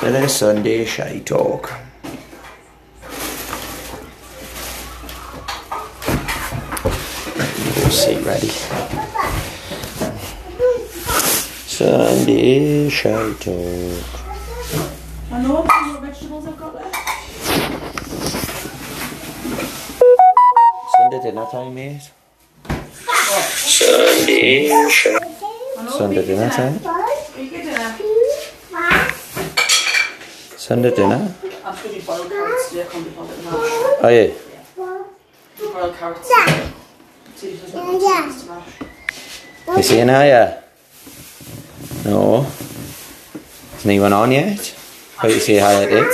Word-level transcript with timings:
Bit 0.00 0.22
of 0.22 0.30
Sunday 0.30 0.84
shite 0.84 1.26
talk. 1.26 1.72
Right, 7.36 7.90
seat 7.90 8.24
ready. 8.24 8.48
Sunday 11.66 12.88
shite 12.88 13.40
talk. 13.40 14.04
I 15.32 15.42
know 15.42 15.62
what 15.62 16.00
vegetables 16.00 16.46
I've 16.46 16.56
got 16.56 16.74
left. 16.76 16.94
Sunday 20.96 21.20
dinner 21.22 21.46
time, 21.50 21.74
mate. 21.74 22.10
Sunday. 23.56 24.68
Sunday 25.90 26.24
dinner 26.24 26.50
time. 26.50 26.78
Vegan 27.34 27.64
dinner. 27.66 27.96
Sunday 30.68 30.94
dinner. 30.94 31.34
I'm 31.64 31.72
just 31.72 31.82
going 31.82 31.98
to 31.98 32.06
boiled 32.06 32.28
carrots 32.28 32.68
today. 32.68 32.82
I 32.82 32.86
can't 32.88 33.02
be 33.02 33.10
bothered 33.12 33.42
mash. 33.42 33.54
Oh 33.56 34.08
yeah. 34.12 34.34
Boiled 35.72 35.96
carrots. 35.96 36.28
See 37.36 37.48
if 37.48 37.62
there's 37.62 37.72
not 37.72 37.90
much 37.90 38.42
to 38.42 38.46
mash. 38.52 39.78
You 39.78 39.82
saying 39.82 40.08
hiya? 40.08 40.62
No. 42.04 42.44
Is 43.78 43.86
anyone 43.86 44.12
on 44.12 44.30
yet? 44.30 44.76
How 45.16 45.28
you 45.28 45.40
say 45.40 45.54
hiya 45.54 45.88
to? 45.88 46.04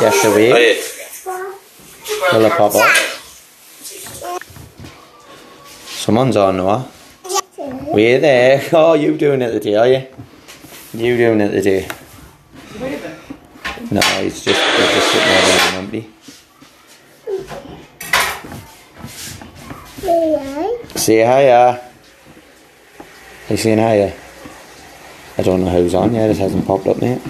Yes, 0.00 0.22
the 0.24 0.30
way. 0.34 0.82
Will 2.32 2.44
it 2.44 2.52
pop 2.58 2.74
up? 2.74 2.96
Someone's 5.86 6.36
on, 6.36 6.56
Noah. 6.56 6.88
We're 7.94 8.18
there. 8.18 8.60
Oh, 8.72 8.94
you 8.94 9.16
doing 9.16 9.40
it 9.40 9.52
today, 9.52 9.76
are 9.76 9.86
you? 9.86 10.08
You 10.94 11.16
doing 11.16 11.40
it 11.40 11.52
today? 11.52 12.01
No, 13.92 14.00
he's 14.00 14.42
just, 14.42 14.58
he's 14.58 14.88
just 14.88 15.12
sitting 15.12 15.28
there 15.28 15.60
being 15.60 15.84
empty. 15.84 16.10
Say 20.98 21.16
hiya. 21.16 21.78
Are 21.78 23.50
you 23.50 23.56
saying 23.58 23.76
hiya? 23.76 24.14
I 25.36 25.42
don't 25.42 25.62
know 25.62 25.70
who's 25.70 25.94
on 25.94 26.14
yet, 26.14 26.30
it 26.30 26.38
hasn't 26.38 26.66
popped 26.66 26.86
up 26.86 27.02
yet. 27.02 27.20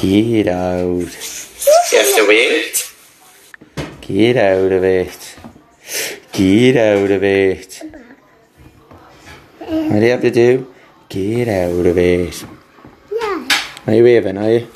Get 0.00 0.48
out. 0.48 1.06
You 1.92 1.98
have 1.98 2.16
to 2.16 2.26
wait. 2.26 2.92
Get 4.00 4.36
out 4.36 4.72
of 4.72 4.82
it. 4.82 5.38
Get 6.32 6.76
out 6.76 7.10
of 7.12 7.22
it. 7.22 7.82
What 9.60 10.00
do 10.00 10.04
you 10.04 10.10
have 10.10 10.22
to 10.22 10.30
do? 10.32 10.74
Get 11.08 11.46
out 11.46 11.86
of 11.86 11.96
it. 11.96 12.44
Are 13.86 13.94
you 13.94 14.04
waving, 14.04 14.36
are 14.36 14.50
you? 14.50 14.68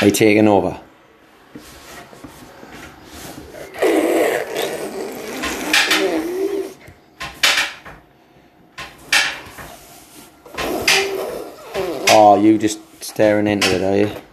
Are 0.00 0.06
you 0.06 0.10
taking 0.10 0.46
over? 0.46 0.78
Oh, 12.08 12.38
you 12.40 12.58
just 12.58 12.78
staring 13.02 13.46
into 13.46 13.74
it, 13.74 13.82
are 13.82 13.96
you? 13.96 14.25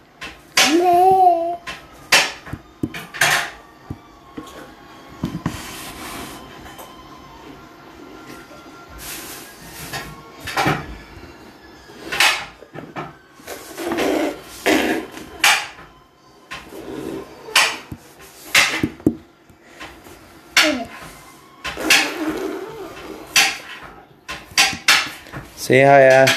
Say 25.64 25.80
hiya. 25.80 26.28
Uh, 26.28 26.30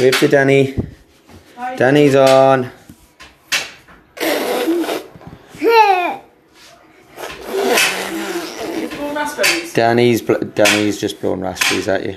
wave 0.00 0.16
to 0.20 0.26
Danny. 0.26 0.74
Hi. 1.54 1.76
Danny's 1.76 2.16
on. 2.16 2.70
You 4.22 4.30
blown 8.88 9.14
raspberries. 9.14 9.74
Danny's 9.74 10.22
bl- 10.22 10.44
Danny's 10.54 10.98
just 10.98 11.20
blown 11.20 11.42
raspberries 11.42 11.88
at 11.88 12.06
you. 12.06 12.16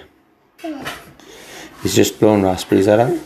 He's 1.84 1.94
just 1.94 2.18
blown 2.18 2.44
raspberries 2.44 2.88
at 2.88 3.00
her. 3.00 3.20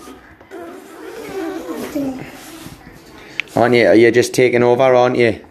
Aren't 3.56 3.75
you? 3.75 3.81
You're 3.81 3.94
you 3.94 4.11
just 4.11 4.33
taking 4.33 4.63
over, 4.63 4.95
aren't 4.95 5.17
you? 5.17 5.45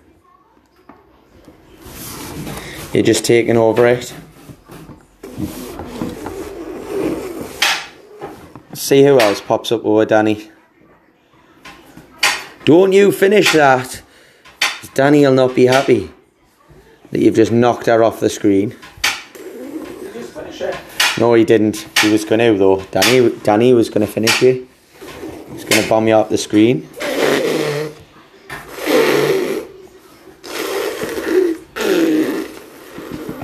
You're 2.92 3.04
just 3.04 3.24
taking 3.24 3.56
over 3.56 3.86
it. 3.86 4.12
See 8.88 9.04
who 9.04 9.20
else 9.20 9.42
pops 9.42 9.70
up 9.70 9.84
over 9.84 10.06
Danny. 10.06 10.50
Don't 12.64 12.94
you 12.94 13.12
finish 13.12 13.52
that. 13.52 14.00
Danny 14.94 15.26
will 15.26 15.34
not 15.34 15.54
be 15.54 15.66
happy 15.66 16.10
that 17.10 17.20
you've 17.20 17.34
just 17.34 17.52
knocked 17.52 17.84
her 17.84 18.02
off 18.02 18.18
the 18.18 18.30
screen. 18.30 18.74
No, 21.18 21.34
he 21.34 21.44
didn't. 21.44 21.86
He 22.00 22.10
was 22.10 22.24
going 22.24 22.38
to 22.38 22.56
though. 22.58 22.80
Danny, 22.84 23.28
Danny 23.40 23.74
was 23.74 23.90
going 23.90 24.06
to 24.06 24.10
finish 24.10 24.40
you. 24.40 24.66
He's 25.52 25.64
going 25.64 25.82
to 25.82 25.88
bomb 25.90 26.08
you 26.08 26.14
off 26.14 26.30
the 26.30 26.38
screen. 26.38 26.88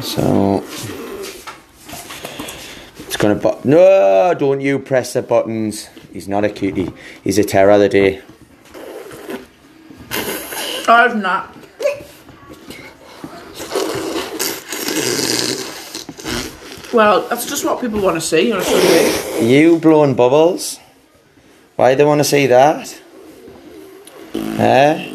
So 0.01 0.54
it's 3.25 3.43
going 3.43 3.55
to. 3.55 3.63
Bu- 3.63 3.69
no, 3.69 4.35
don't 4.39 4.61
you 4.61 4.79
press 4.79 5.13
the 5.15 5.23
buttons. 5.23 5.89
He's 6.13 6.29
not 6.29 6.45
a 6.45 6.49
cutie. 6.49 6.93
He's 7.23 7.39
a 7.39 7.45
terror 7.45 7.73
of 7.73 7.81
the 7.81 7.89
day. 7.89 8.23
I've 10.87 11.17
not. 11.17 11.55
Well, 16.93 17.27
that's 17.29 17.49
just 17.49 17.65
what 17.65 17.81
people 17.81 18.01
want 18.01 18.17
to 18.17 18.21
see 18.21 18.53
on 18.53 18.61
a 18.61 18.65
Sunday. 18.65 19.49
You 19.49 19.79
blowing 19.79 20.15
bubbles? 20.15 20.79
Why 21.77 21.97
they 21.97 22.05
want 22.05 22.21
to 22.21 22.25
see 22.25 22.47
that? 22.47 23.01
Eh? 24.35 25.11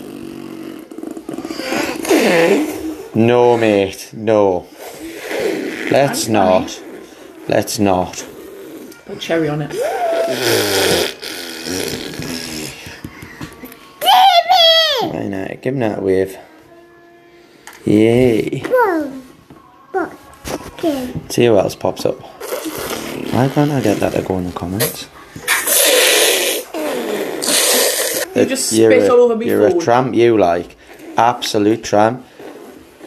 No, 3.16 3.58
mate. 3.58 4.10
No. 4.14 4.68
Let's 5.90 6.28
I'm 6.28 6.34
not. 6.34 6.84
Let's 7.50 7.80
not. 7.80 8.26
Put 9.06 9.20
cherry 9.20 9.50
on 9.50 9.62
it. 9.64 9.74
Why 15.02 15.28
not? 15.28 15.62
Give 15.62 15.74
him 15.74 15.80
that 15.80 16.02
wave. 16.02 16.38
Yay. 17.86 18.62
See 21.30 21.46
who 21.46 21.58
else 21.58 21.76
pops 21.76 22.06
up. 22.06 22.20
Why 23.34 23.48
can't 23.50 23.72
I 23.72 23.82
get 23.82 23.98
that 24.00 24.14
to 24.14 24.22
go 24.22 24.38
in 24.38 24.46
the 24.46 24.52
comments? 24.52 25.08
You 28.36 28.46
just 28.46 28.72
You're 28.74 28.92
spit 28.92 29.10
a- 29.10 29.14
all 29.14 29.20
over 29.22 29.36
me 29.36 29.48
You're 29.48 29.68
a 29.68 29.72
phone. 29.72 29.80
tramp, 29.82 30.16
you 30.16 30.38
like. 30.38 30.76
Absolute 31.18 31.84
tramp. 31.84 32.26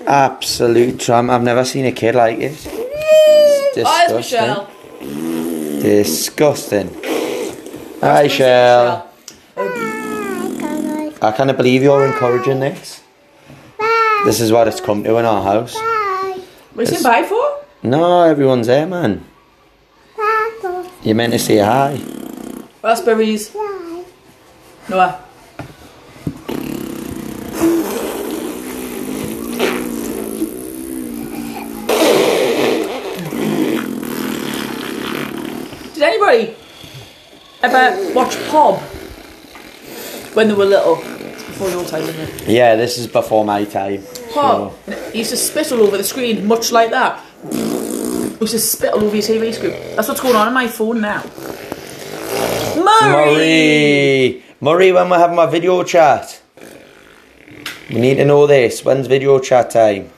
Absolute 0.07 0.99
tramp. 1.01 1.31
I've 1.31 1.43
never 1.43 1.65
seen 1.65 1.87
a 1.87 1.93
kid 1.93 2.15
like 2.15 2.39
it. 2.39 2.72
Hi, 3.75 4.05
it's 4.05 4.13
Disgusting. 4.13 4.17
Michelle. 4.19 5.81
Disgusting. 5.83 6.89
Hi, 8.03 8.23
That's 8.29 8.35
Shell. 8.35 9.09
I 11.23 11.33
can't 11.35 11.57
believe 11.57 11.83
you're 11.83 12.05
encouraging 12.07 12.61
this. 12.61 13.03
This 14.27 14.41
is 14.41 14.53
what 14.53 14.69
it's 14.69 14.81
come 14.81 15.03
to 15.05 15.17
in 15.17 15.25
our 15.25 15.43
house. 15.43 15.75
What 15.75 15.83
are 16.77 16.81
you 16.81 16.87
saying 16.87 17.03
bye 17.03 17.23
for? 17.23 17.65
No, 17.83 18.23
everyone's 18.25 18.67
there, 18.67 18.87
man. 18.87 19.25
You're 21.03 21.15
meant 21.15 21.33
to 21.33 21.39
say 21.39 21.59
hi. 21.59 21.99
Raspberries. 22.83 23.55
Noah. 24.89 25.25
Anybody 36.29 36.57
ever 37.63 38.15
watch 38.15 38.37
Pob 38.49 38.81
when 40.35 40.49
they 40.49 40.55
were 40.55 40.65
little? 40.65 40.99
It's 41.03 41.45
before 41.45 41.71
your 41.71 41.85
time, 41.85 42.03
isn't 42.03 42.21
it? 42.21 42.49
Yeah, 42.49 42.77
this 42.77 42.99
is 42.99 43.07
before 43.07 43.45
my 43.45 43.65
time. 43.65 44.03
Pob. 44.33 44.75
He 45.13 45.19
used 45.21 45.31
to 45.31 45.37
spit 45.37 45.73
all 45.73 45.81
over 45.81 45.97
the 45.97 46.05
screen, 46.05 46.47
much 46.47 46.73
like 46.73 46.91
that. 46.91 47.21
He 47.51 47.59
used 48.41 48.53
to 48.53 48.59
spit 48.59 48.93
all 48.93 49.05
over 49.05 49.15
your 49.15 49.23
TV 49.25 49.53
screen. 49.55 49.73
That's 49.97 50.09
what's 50.09 50.21
going 50.21 50.37
on 50.37 50.49
on 50.49 50.55
my 50.55 50.69
phone 50.69 51.01
now. 51.01 51.23
Murray! 52.77 53.25
Murray. 53.25 54.43
Murray, 54.61 54.93
when 54.93 55.11
we're 55.11 55.19
having 55.19 55.37
my 55.37 55.47
video 55.47 55.83
chat. 55.83 56.41
We 57.91 58.01
need 58.01 58.15
to 58.15 58.25
know 58.25 58.47
this. 58.47 58.85
When's 58.85 59.07
video 59.07 59.39
chat 59.39 59.71
time? 59.71 60.11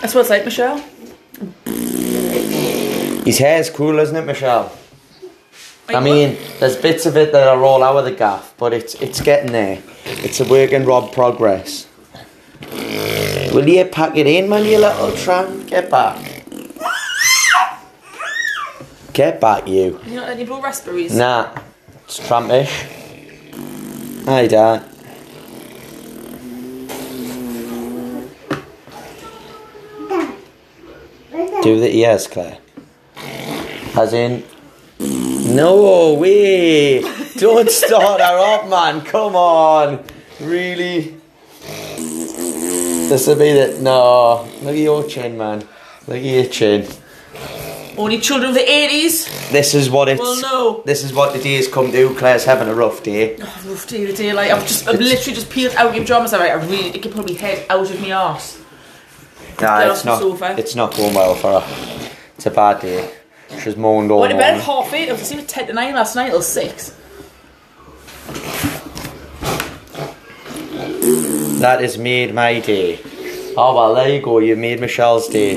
That's 0.00 0.14
what 0.14 0.22
it's 0.22 0.30
like, 0.30 0.44
Michelle. 0.44 0.82
His 3.24 3.38
hair's 3.38 3.70
cool, 3.70 3.98
isn't 3.98 4.14
it, 4.14 4.26
Michelle? 4.26 4.70
I 5.88 6.00
mean, 6.00 6.38
there's 6.60 6.76
bits 6.76 7.06
of 7.06 7.16
it 7.16 7.32
that 7.32 7.48
are 7.48 7.62
all 7.62 7.82
out 7.82 7.96
of 7.96 8.04
the 8.04 8.12
gaff, 8.12 8.54
but 8.58 8.72
it's 8.72 8.94
it's 8.96 9.20
getting 9.20 9.52
there. 9.52 9.82
It's 10.04 10.40
a 10.40 10.44
work 10.44 10.72
in 10.72 10.84
Rob 10.84 11.12
progress. 11.12 11.88
Will 13.52 13.68
you 13.68 13.84
pack 13.84 14.16
it 14.16 14.26
in, 14.26 14.48
man, 14.48 14.64
you 14.64 14.78
little 14.78 15.12
tramp? 15.12 15.68
Get 15.68 15.90
back. 15.90 16.44
Get 19.12 19.40
back, 19.40 19.68
you. 19.68 20.00
you 20.06 20.16
not 20.16 20.30
any 20.30 20.44
blue 20.44 20.60
raspberries? 20.60 21.16
Nah, 21.16 21.56
it's 22.04 22.18
trampish. 22.18 22.72
Hi, 24.24 24.46
Dan. 24.46 24.90
Do 31.62 31.80
the 31.80 31.94
ears, 31.94 32.26
Claire. 32.26 32.58
As 33.96 34.12
in, 34.12 34.44
no 34.98 36.14
way! 36.14 37.02
Don't 37.36 37.70
start 37.70 38.20
her 38.20 38.38
up, 38.38 38.68
man. 38.68 39.02
Come 39.02 39.36
on, 39.36 40.04
really? 40.40 41.16
This 43.08 43.26
will 43.26 43.36
be 43.36 43.52
the 43.52 43.78
no. 43.80 44.48
Look 44.62 44.74
at 44.74 44.76
your 44.76 45.06
chin, 45.06 45.36
man. 45.38 45.60
Look 46.06 46.16
at 46.18 46.22
your 46.24 46.46
chin. 46.46 46.88
Only 47.96 48.18
children 48.18 48.48
of 48.50 48.56
the 48.56 48.62
80s? 48.64 49.50
This 49.52 49.72
is 49.74 49.88
what 49.88 50.08
it's. 50.08 50.20
Well, 50.20 50.40
no. 50.40 50.82
This 50.84 51.04
is 51.04 51.12
what 51.12 51.32
the 51.32 51.38
day 51.40 51.54
has 51.54 51.68
come 51.68 51.92
to. 51.92 52.14
Claire's 52.16 52.44
having 52.44 52.66
a 52.66 52.74
rough 52.74 53.02
day. 53.04 53.36
Oh, 53.40 53.62
rough 53.68 53.86
day 53.86 54.06
to 54.06 54.12
day. 54.12 54.32
Like, 54.32 54.50
I've 54.50 54.66
just, 54.66 54.88
I've 54.88 54.98
literally 54.98 55.34
just 55.34 55.48
peeled 55.50 55.74
out 55.76 55.94
your 55.94 56.02
pajamas. 56.02 56.32
Like, 56.32 56.50
I 56.50 56.54
really, 56.54 56.88
it 56.88 57.02
could 57.02 57.12
probably 57.12 57.34
head 57.34 57.64
out 57.70 57.88
of 57.88 58.00
my 58.00 58.10
arse. 58.10 58.58
Nah, 59.60 59.78
Get 59.78 59.90
it's 59.90 59.98
off 59.98 60.02
the 60.02 60.08
not. 60.10 60.18
sofa. 60.18 60.54
It's 60.58 60.74
not 60.74 60.96
going 60.96 61.14
well 61.14 61.34
for 61.36 61.60
her. 61.60 62.10
It's 62.44 62.52
a 62.52 62.54
bad 62.54 62.82
day. 62.82 63.10
She's 63.62 63.74
moaned 63.74 64.10
all 64.10 64.20
Went 64.20 64.32
to 64.32 64.36
bed 64.36 64.50
morning. 64.50 64.60
at 64.60 64.66
half 64.66 64.92
eight. 64.92 65.08
I 65.08 65.12
was 65.12 65.22
asleep 65.22 65.40
at 65.40 65.48
10 65.48 65.66
to 65.68 65.72
9 65.72 65.94
last 65.94 66.14
night 66.14 66.28
till 66.28 66.42
6. 66.42 66.90
That 71.62 71.80
has 71.80 71.96
made 71.96 72.34
my 72.34 72.60
day. 72.60 73.00
Oh 73.56 73.74
well, 73.74 73.94
there 73.94 74.14
you 74.14 74.20
go. 74.20 74.40
You 74.40 74.56
made 74.56 74.78
Michelle's 74.78 75.26
day. 75.26 75.54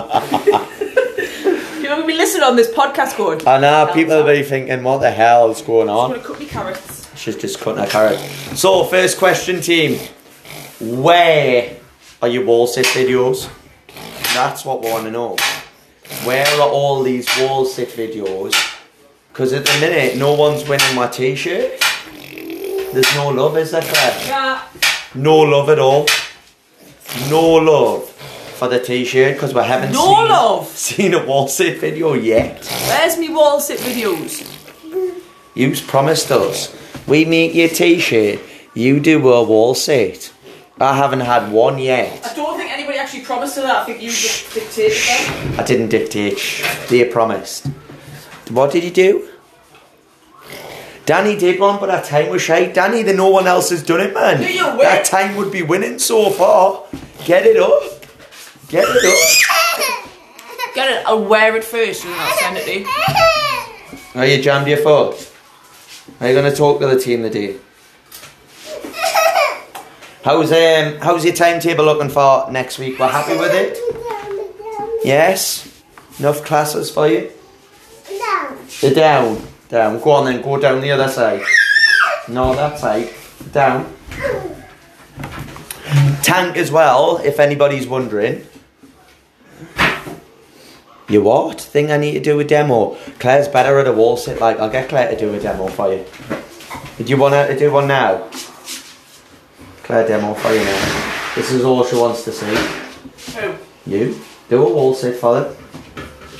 You're 0.00 1.82
going 1.84 2.00
to 2.00 2.06
be 2.06 2.14
listening 2.14 2.42
on 2.42 2.56
this 2.56 2.68
podcast 2.72 3.16
going. 3.16 3.46
I 3.46 3.60
know 3.60 3.88
people 3.94 4.16
will 4.16 4.26
be 4.26 4.42
thinking, 4.42 4.82
what 4.82 5.02
the 5.02 5.10
hell 5.12 5.52
is 5.52 5.62
going 5.62 5.88
on? 5.88 5.96
I'm 5.96 6.02
on? 6.02 6.10
going 6.10 6.20
to 6.20 6.26
cut 6.26 6.40
me 6.40 6.46
carrots. 6.46 6.99
She's 7.20 7.36
just 7.36 7.60
cutting 7.60 7.82
her 7.84 7.86
carrot. 7.86 8.18
So, 8.56 8.82
first 8.84 9.18
question, 9.18 9.60
team. 9.60 10.00
Where 10.80 11.76
are 12.22 12.28
your 12.28 12.46
wall 12.46 12.66
sit 12.66 12.86
videos? 12.86 13.50
That's 14.32 14.64
what 14.64 14.80
we 14.80 14.90
want 14.90 15.04
to 15.04 15.10
know. 15.10 15.36
Where 16.24 16.46
are 16.46 16.70
all 16.70 17.02
these 17.02 17.28
wall 17.38 17.66
sit 17.66 17.90
videos? 17.90 18.54
Because 19.28 19.52
at 19.52 19.66
the 19.66 19.78
minute, 19.80 20.16
no 20.16 20.32
one's 20.32 20.66
winning 20.66 20.94
my 20.94 21.08
t-shirt. 21.08 21.78
There's 22.94 23.14
no 23.14 23.28
love, 23.28 23.58
is 23.58 23.72
there, 23.72 23.82
Claire? 23.82 24.26
Yeah. 24.26 24.62
No 25.14 25.40
love 25.40 25.68
at 25.68 25.78
all. 25.78 26.06
No 27.28 27.56
love 27.56 28.08
for 28.08 28.68
the 28.68 28.80
t-shirt 28.80 29.34
because 29.34 29.52
we 29.52 29.60
haven't 29.62 29.92
No 29.92 30.06
seen, 30.06 30.28
love? 30.30 30.68
seen 30.74 31.12
a 31.12 31.26
wall 31.26 31.48
sit 31.48 31.80
video 31.80 32.14
yet. 32.14 32.64
Where's 32.88 33.18
me 33.18 33.28
wall 33.28 33.60
sit 33.60 33.78
videos? 33.80 34.46
You've 35.54 35.86
promised 35.86 36.30
us. 36.30 36.79
We 37.10 37.24
make 37.24 37.56
your 37.56 37.68
T-shirt. 37.68 38.38
you 38.72 39.00
do 39.00 39.16
a 39.32 39.42
wall 39.42 39.74
sit. 39.74 40.32
I 40.78 40.96
haven't 40.96 41.20
had 41.20 41.50
one 41.50 41.78
yet. 41.78 42.24
I 42.24 42.34
don't 42.34 42.56
think 42.56 42.70
anybody 42.70 42.98
actually 42.98 43.24
promised 43.24 43.56
her 43.56 43.62
that. 43.62 43.82
I 43.82 43.84
think 43.84 44.00
you 44.00 44.10
just 44.10 44.54
dictated 44.54 44.96
that. 44.96 45.56
I 45.58 45.64
didn't 45.64 45.88
dictate. 45.88 46.38
They 46.88 47.04
promised. 47.04 47.66
What 48.50 48.70
did 48.70 48.84
you 48.84 48.92
do? 48.92 49.28
Danny 51.04 51.36
did 51.36 51.58
one, 51.58 51.80
but 51.80 51.86
that 51.86 52.04
time 52.04 52.30
was 52.30 52.42
shite. 52.42 52.74
Danny, 52.74 53.02
the 53.02 53.12
no 53.12 53.28
one 53.28 53.48
else 53.48 53.70
has 53.70 53.82
done 53.82 54.00
it, 54.00 54.14
man. 54.14 54.38
Do 54.40 54.52
you 54.52 54.64
win? 54.68 54.78
That 54.78 55.04
time 55.04 55.34
would 55.34 55.50
be 55.50 55.62
winning 55.62 55.98
so 55.98 56.30
far. 56.30 56.84
Get 57.24 57.44
it 57.44 57.56
up. 57.56 57.82
Get 58.68 58.84
it 58.88 59.04
up. 59.04 60.74
Get 60.76 60.88
it. 60.92 61.04
I'll 61.06 61.24
wear 61.24 61.56
it 61.56 61.64
first 61.64 62.04
and 62.04 62.14
then 62.14 62.20
I'll 62.20 62.38
send 62.38 62.56
it 62.56 62.64
to 62.66 62.78
you. 62.78 64.20
Are 64.20 64.26
you 64.26 64.40
jammed 64.40 64.68
your 64.68 64.78
foot? 64.78 65.29
Are 66.18 66.28
you 66.28 66.34
going 66.34 66.50
to 66.50 66.56
talk 66.56 66.80
to 66.80 66.86
the 66.86 66.98
team 66.98 67.22
today? 67.22 67.56
How's 70.22 70.52
um 70.52 70.98
how's 71.00 71.24
your 71.24 71.34
timetable 71.34 71.84
looking 71.84 72.10
for 72.10 72.50
next 72.50 72.78
week? 72.78 72.98
We're 72.98 73.08
happy 73.08 73.38
with 73.38 73.52
it. 73.54 73.78
Yes. 75.02 75.66
Enough 76.18 76.44
classes 76.44 76.90
for 76.90 77.08
you. 77.08 77.30
Down. 78.18 78.58
The 78.82 78.90
down, 78.94 79.42
down. 79.70 80.00
Go 80.00 80.10
on 80.10 80.26
then. 80.26 80.42
Go 80.42 80.58
down 80.58 80.82
the 80.82 80.90
other 80.90 81.08
side. 81.08 81.40
No, 82.28 82.54
that 82.54 82.78
side. 82.78 83.08
Down. 83.52 83.90
Tank 86.22 86.58
as 86.58 86.70
well. 86.70 87.16
If 87.24 87.40
anybody's 87.40 87.88
wondering. 87.88 88.46
You 91.10 91.22
what? 91.22 91.60
Think 91.60 91.90
I 91.90 91.96
need 91.96 92.12
to 92.12 92.20
do 92.20 92.38
a 92.38 92.44
demo? 92.44 92.96
Claire's 93.18 93.48
better 93.48 93.80
at 93.80 93.88
a 93.88 93.92
wall 93.92 94.16
sit. 94.16 94.40
Like 94.40 94.60
I'll 94.60 94.70
get 94.70 94.88
Claire 94.88 95.10
to 95.10 95.18
do 95.18 95.34
a 95.34 95.40
demo 95.40 95.66
for 95.66 95.92
you. 95.92 96.06
Do 96.98 97.04
you 97.04 97.16
want 97.16 97.34
her 97.34 97.48
to 97.48 97.58
do 97.58 97.72
one 97.72 97.88
now? 97.88 98.28
Claire 99.82 100.06
demo 100.06 100.34
for 100.34 100.52
you 100.52 100.62
now. 100.62 101.32
This 101.34 101.50
is 101.50 101.64
all 101.64 101.82
she 101.84 101.96
wants 101.96 102.22
to 102.26 102.32
see. 102.32 102.54
Who? 103.34 103.54
You 103.90 104.20
do 104.48 104.64
a 104.64 104.72
wall 104.72 104.94
sit 104.94 105.16
for 105.16 105.40
them. 105.40 105.56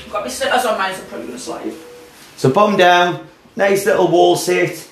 Got 0.09 0.23
my 0.23 0.29
slippers 0.29 0.63
on 0.63 0.77
mine, 0.77 0.95
so 0.95 1.03
probably 1.03 1.27
going 1.27 1.37
to 1.37 1.43
slide. 1.43 1.73
So 2.37 2.49
bum 2.49 2.77
down, 2.77 3.27
nice 3.57 3.85
little 3.85 4.07
wall 4.07 4.37
sit. 4.37 4.89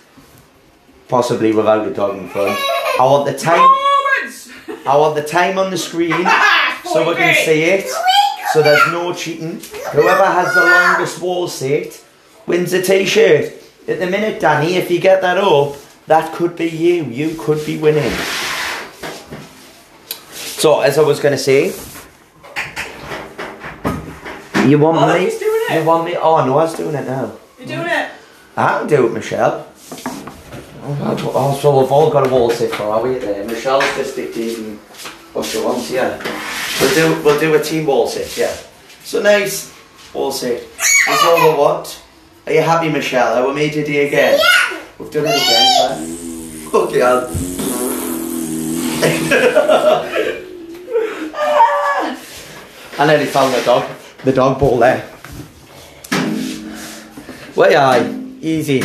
Possibly 1.07 1.53
without 1.53 1.87
a 1.87 1.93
dog 1.93 2.17
in 2.17 2.27
front. 2.27 2.59
I 2.99 3.03
want 3.03 3.25
the 3.25 3.37
time. 3.37 3.59
Moments! 3.59 4.49
I 4.85 4.97
want 4.97 5.15
the 5.15 5.23
time 5.23 5.57
on 5.57 5.71
the 5.71 5.77
screen 5.77 6.11
so 6.83 7.09
we 7.09 7.15
can 7.15 7.33
see 7.45 7.63
it. 7.63 7.89
So 8.53 8.61
there's 8.63 8.85
no 8.87 9.13
cheating. 9.13 9.61
Whoever 9.91 10.25
has 10.25 10.53
the 10.53 10.61
longest 10.63 11.21
wall 11.21 11.47
sit 11.47 12.03
wins 12.47 12.73
a 12.73 12.81
t-shirt. 12.81 13.53
At 13.87 13.99
the 13.99 14.07
minute, 14.07 14.39
Danny, 14.39 14.75
if 14.75 14.89
you 14.91 14.99
get 14.99 15.21
that 15.21 15.37
up, 15.37 15.75
that 16.07 16.33
could 16.33 16.55
be 16.55 16.65
you. 16.67 17.03
You 17.05 17.35
could 17.39 17.63
be 17.65 17.77
winning. 17.77 18.11
So 20.33 20.81
as 20.81 20.97
I 20.97 21.01
was 21.03 21.19
going 21.19 21.31
to 21.33 21.37
say, 21.37 21.67
you 24.67 24.77
want 24.77 24.97
Oh, 24.97 25.13
me? 25.13 25.19
he's 25.25 25.39
doing 25.39 25.61
it. 25.69 25.79
You 25.79 25.85
want 25.85 26.05
me? 26.05 26.15
Oh 26.15 26.45
no, 26.45 26.53
I 26.57 26.63
was 26.63 26.75
doing 26.75 26.95
it 26.95 27.05
now. 27.05 27.31
You're 27.57 27.67
doing 27.67 27.87
it. 27.87 28.09
I 28.57 28.79
can 28.79 28.87
do 28.87 29.05
it, 29.07 29.13
Michelle. 29.13 29.67
Oh, 30.81 31.31
oh, 31.35 31.57
so 31.61 31.79
we've 31.79 31.91
all 31.91 32.09
got 32.09 32.27
a 32.27 32.29
wall 32.29 32.49
sit 32.49 32.71
for, 32.73 32.83
are 32.83 33.01
we? 33.01 33.19
There, 33.19 33.45
Michelle's 33.45 33.83
just 33.95 34.15
dictating 34.15 34.77
what 35.33 35.45
she 35.45 35.61
wants. 35.63 35.89
Yeah, 35.91 36.17
we'll 36.79 36.95
do 36.95 37.23
we'll 37.23 37.39
do 37.39 37.55
a 37.55 37.61
team 37.63 37.85
wall 37.85 38.07
sit. 38.07 38.37
Yeah, 38.37 38.55
so 39.03 39.21
nice 39.21 39.73
wall 40.13 40.31
sit. 40.31 40.67
That's 41.07 41.23
all 41.23 41.51
we 41.51 41.57
want. 41.57 42.01
Are 42.45 42.53
you 42.53 42.61
happy, 42.61 42.89
Michelle? 42.89 43.35
How 43.35 43.47
we 43.47 43.53
made 43.53 43.75
your 43.75 43.85
day 43.85 44.07
again? 44.07 44.39
Yeah. 44.39 44.79
We've 44.97 45.11
done 45.11 45.25
it 45.27 45.35
again. 45.35 45.75
man. 45.89 46.69
Okay, 46.73 47.01
I'll. 47.01 47.29
I 52.99 53.05
nearly 53.07 53.25
found 53.27 53.53
the 53.53 53.61
dog, 53.63 53.89
the 54.25 54.33
dog 54.33 54.59
ball 54.59 54.77
there. 54.77 55.09
Well, 57.55 57.75
aye, 57.77 58.13
easy. 58.41 58.81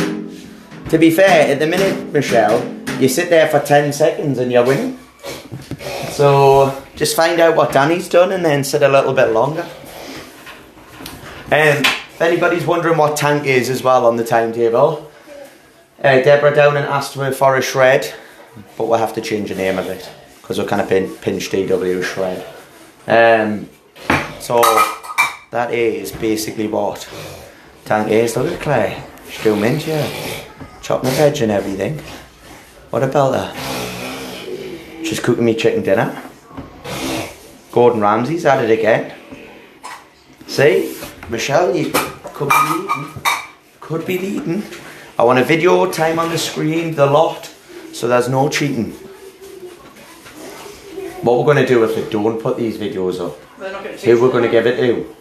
To 0.89 0.97
be 0.97 1.11
fair, 1.11 1.51
at 1.51 1.59
the 1.59 1.67
minute, 1.67 2.13
Michelle, 2.13 2.63
you 2.99 3.09
sit 3.09 3.29
there 3.29 3.47
for 3.49 3.59
10 3.59 3.91
seconds 3.91 4.37
and 4.39 4.51
you're 4.51 4.65
winning. 4.65 4.97
So 6.11 6.84
just 6.95 7.15
find 7.15 7.39
out 7.39 7.55
what 7.55 7.73
Danny's 7.73 8.07
done 8.07 8.31
and 8.31 8.43
then 8.43 8.63
sit 8.63 8.81
a 8.81 8.87
little 8.87 9.13
bit 9.13 9.31
longer. 9.31 9.67
Um, 11.47 11.83
if 11.83 12.21
anybody's 12.21 12.65
wondering 12.65 12.97
what 12.97 13.17
tank 13.17 13.45
is 13.45 13.69
as 13.69 13.83
well 13.83 14.05
on 14.05 14.15
the 14.15 14.23
timetable, 14.23 15.11
uh, 16.01 16.21
Deborah 16.21 16.55
Down 16.55 16.77
asked 16.77 17.17
me 17.17 17.31
for 17.31 17.57
a 17.57 17.61
shred, 17.61 18.13
but 18.77 18.87
we'll 18.87 18.99
have 18.99 19.13
to 19.15 19.21
change 19.21 19.49
the 19.49 19.55
name 19.55 19.77
of 19.77 19.87
it 19.87 20.09
because 20.41 20.57
we're 20.57 20.65
kind 20.65 20.81
of 20.81 20.87
pin, 20.87 21.13
pinched 21.17 21.51
DW 21.51 22.03
shred. 22.03 22.45
Um, 23.07 23.69
so 24.39 24.61
that 25.51 25.73
is 25.73 26.11
basically 26.11 26.67
what 26.67 27.07
tank 27.83 28.09
is. 28.09 28.37
Look 28.37 28.51
at 28.51 28.61
Claire, 28.61 29.03
she's 29.29 29.43
doing 29.43 29.61
mint, 29.61 29.85
yeah. 29.85 30.07
Chopping 30.81 31.09
the 31.09 31.15
veg 31.15 31.41
and 31.41 31.51
everything. 31.51 31.99
What 32.91 33.03
a 33.03 33.07
belter. 33.07 33.53
She's 35.03 35.19
cooking 35.19 35.43
me 35.43 35.55
chicken 35.55 35.83
dinner. 35.83 36.21
Gordon 37.75 37.99
Ramsay's 37.99 38.45
at 38.45 38.63
it 38.63 38.71
again. 38.71 39.13
See, 40.47 40.95
Michelle, 41.27 41.75
you 41.75 41.91
could 42.23 42.47
be 42.47 42.55
leading. 42.69 43.11
Could 43.81 44.05
be 44.05 44.17
leading. 44.17 44.63
I 45.19 45.25
want 45.25 45.39
a 45.39 45.43
video 45.43 45.91
time 45.91 46.17
on 46.17 46.29
the 46.29 46.37
screen, 46.37 46.95
the 46.95 47.05
lot, 47.05 47.53
so 47.91 48.07
there's 48.07 48.29
no 48.29 48.47
cheating. 48.47 48.91
What 51.21 51.37
we're 51.37 51.53
going 51.53 51.57
to 51.57 51.67
do 51.67 51.83
if 51.83 51.97
we 51.97 52.09
don't 52.09 52.41
put 52.41 52.55
these 52.55 52.77
videos 52.77 53.19
up? 53.19 53.37
They're 53.59 53.73
not 53.73 53.83
gonna 53.83 53.97
Who 53.97 54.21
we're 54.21 54.31
going 54.31 54.45
to 54.45 54.49
give 54.49 54.67
it 54.67 54.77
to? 54.77 55.13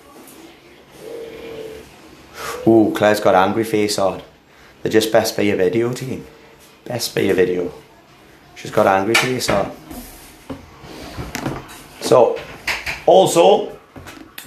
Ooh, 2.70 2.92
Claire's 2.94 3.18
got 3.18 3.34
angry 3.34 3.64
face 3.64 3.99
on. 3.99 4.23
They 4.84 4.90
just 4.90 5.11
best 5.11 5.37
be 5.37 5.50
a 5.50 5.56
video 5.56 5.92
team. 5.92 6.25
Best 6.84 7.16
be 7.16 7.30
a 7.30 7.34
video. 7.34 7.73
She's 8.54 8.70
got 8.70 8.87
angry 8.87 9.16
face 9.16 9.50
on. 9.50 9.73
So, 12.04 12.38
also, 13.06 13.70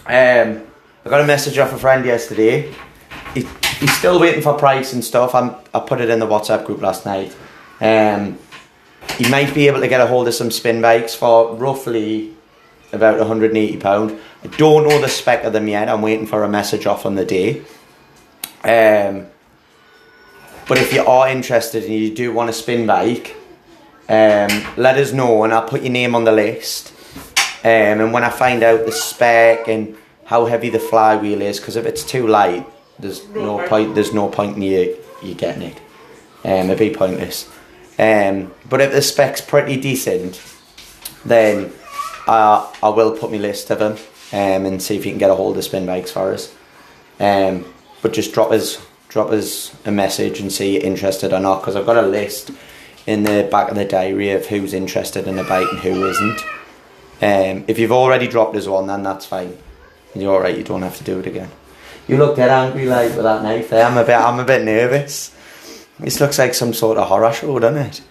um, 0.06 0.62
I 1.04 1.10
got 1.10 1.22
a 1.22 1.26
message 1.26 1.58
off 1.58 1.74
a 1.74 1.78
friend 1.80 2.06
yesterday. 2.06 2.72
He, 3.34 3.48
he's 3.80 3.98
still 3.98 4.20
waiting 4.20 4.44
for 4.44 4.54
price 4.54 4.94
and 4.94 5.04
stuff. 5.04 5.34
I'm, 5.34 5.56
I 5.74 5.80
put 5.80 6.00
it 6.00 6.12
in 6.12 6.20
the 6.20 6.28
WhatsApp 6.28 6.68
group 6.68 6.84
last 6.84 7.08
night. 7.08 7.36
Um, 7.82 8.38
he 9.18 9.28
might 9.28 9.56
be 9.56 9.66
able 9.66 9.80
to 9.80 9.88
get 9.88 10.00
a 10.02 10.06
hold 10.06 10.28
of 10.28 10.36
some 10.36 10.52
spin 10.52 10.84
bikes 10.84 11.16
for 11.16 11.56
roughly 11.56 12.36
about 12.94 13.18
180 13.18 13.78
pound. 13.78 14.20
I 14.44 14.48
don't 14.50 14.88
know 14.88 15.02
the 15.02 15.10
spec 15.10 15.44
of 15.44 15.52
them 15.52 15.68
yet. 15.68 15.90
I'm 15.90 16.04
waiting 16.04 16.28
for 16.28 16.44
a 16.44 16.50
message 16.50 16.86
off 16.86 17.08
on 17.08 17.16
the 17.16 17.26
day. 17.26 17.62
Um, 18.64 19.26
but 20.68 20.78
if 20.78 20.94
you 20.94 21.04
are 21.04 21.28
interested 21.28 21.86
and 21.86 21.94
you 21.94 22.14
do 22.14 22.32
want 22.32 22.52
a 22.52 22.54
spin 22.54 22.86
bike, 22.86 23.36
um, 24.10 24.64
let 24.78 24.98
us 24.98 25.12
know 25.12 25.44
and 25.44 25.52
I'll 25.52 25.68
put 25.68 25.82
your 25.82 25.92
name 25.92 26.14
on 26.14 26.24
the 26.24 26.32
list. 26.32 26.94
Um, 27.68 28.00
and 28.00 28.14
when 28.14 28.24
I 28.24 28.30
find 28.30 28.64
out 28.64 28.86
the 28.86 28.94
spec 28.94 29.68
and 29.68 29.98
how 30.24 30.46
heavy 30.46 30.70
the 30.70 30.80
flywheel 30.80 31.42
is, 31.42 31.60
because 31.60 31.76
if 31.76 31.86
it's 31.86 32.02
too 32.02 32.26
light, 32.26 32.66
there's 32.98 33.28
no 33.30 33.68
point. 33.68 33.94
There's 33.94 34.14
no 34.14 34.30
point 34.30 34.56
in 34.56 34.62
you 34.62 34.98
you 35.22 35.36
getting 35.36 35.64
it. 35.64 35.78
Um, 36.46 36.70
it'd 36.70 36.80
be 36.80 36.96
pointless. 36.96 37.52
Um, 38.00 38.54
but 38.70 38.80
if 38.80 38.94
the 38.94 39.02
spec's 39.02 39.42
pretty 39.42 39.76
decent, 39.82 40.42
then 41.26 41.74
I 42.26 42.74
I 42.82 42.88
will 42.88 43.18
put 43.18 43.32
my 43.32 43.38
list 43.38 43.70
of 43.70 43.80
them 43.80 43.98
um, 44.32 44.66
and 44.66 44.82
see 44.82 44.96
if 44.96 45.06
you 45.06 45.12
can 45.12 45.20
get 45.20 45.30
a 45.30 45.36
hold 45.36 45.58
of 45.58 45.64
spin 45.66 45.86
bikes 45.86 46.12
for 46.12 46.32
us. 46.32 46.56
Um, 47.20 47.66
but 48.02 48.14
just 48.14 48.34
drop 48.34 48.52
us 48.52 48.82
drop 49.10 49.32
us 49.32 49.76
a 49.86 49.92
message 49.92 50.40
and 50.40 50.54
see 50.54 50.76
you're 50.76 50.84
interested 50.84 51.34
or 51.34 51.42
not 51.42 51.60
because 51.60 51.76
I've 51.76 51.86
got 51.86 51.98
a 51.98 52.08
list 52.08 52.52
in 53.06 53.24
the 53.24 53.46
back 53.52 53.70
of 53.70 53.76
the 53.76 53.84
diary 53.84 54.32
of 54.32 54.46
who's 54.46 54.74
interested 54.74 55.28
in 55.28 55.38
a 55.38 55.44
bike 55.44 55.68
and 55.70 55.80
who 55.80 56.08
isn't. 56.08 56.57
Um, 57.22 57.66
if 57.68 57.80
you've 57.80 57.92
already 57.92 58.28
dropped 58.28 58.56
us 58.56 58.68
one, 58.68 58.88
then 58.88 59.04
that's 59.04 59.26
fine. 59.26 59.58
You're 60.14 60.34
all 60.34 60.42
right. 60.42 60.58
You 60.58 60.64
don't 60.64 60.84
have 60.84 60.98
to 60.98 61.04
do 61.04 61.20
it 61.20 61.28
again. 61.28 61.50
You 62.08 62.18
look 62.18 62.36
dead 62.36 62.50
angry 62.50 62.86
like 62.86 63.10
with 63.10 63.24
that 63.24 63.44
knife 63.44 63.70
there. 63.70 63.86
I'm 63.86 63.98
a 63.98 64.04
bit. 64.04 64.16
I'm 64.16 64.40
a 64.40 64.46
bit 64.46 64.64
nervous. 64.64 65.36
This 66.00 66.20
looks 66.20 66.38
like 66.38 66.54
some 66.54 66.74
sort 66.74 66.98
of 66.98 67.08
horror 67.08 67.34
show, 67.34 67.58
doesn't 67.60 67.82
it? 67.82 68.02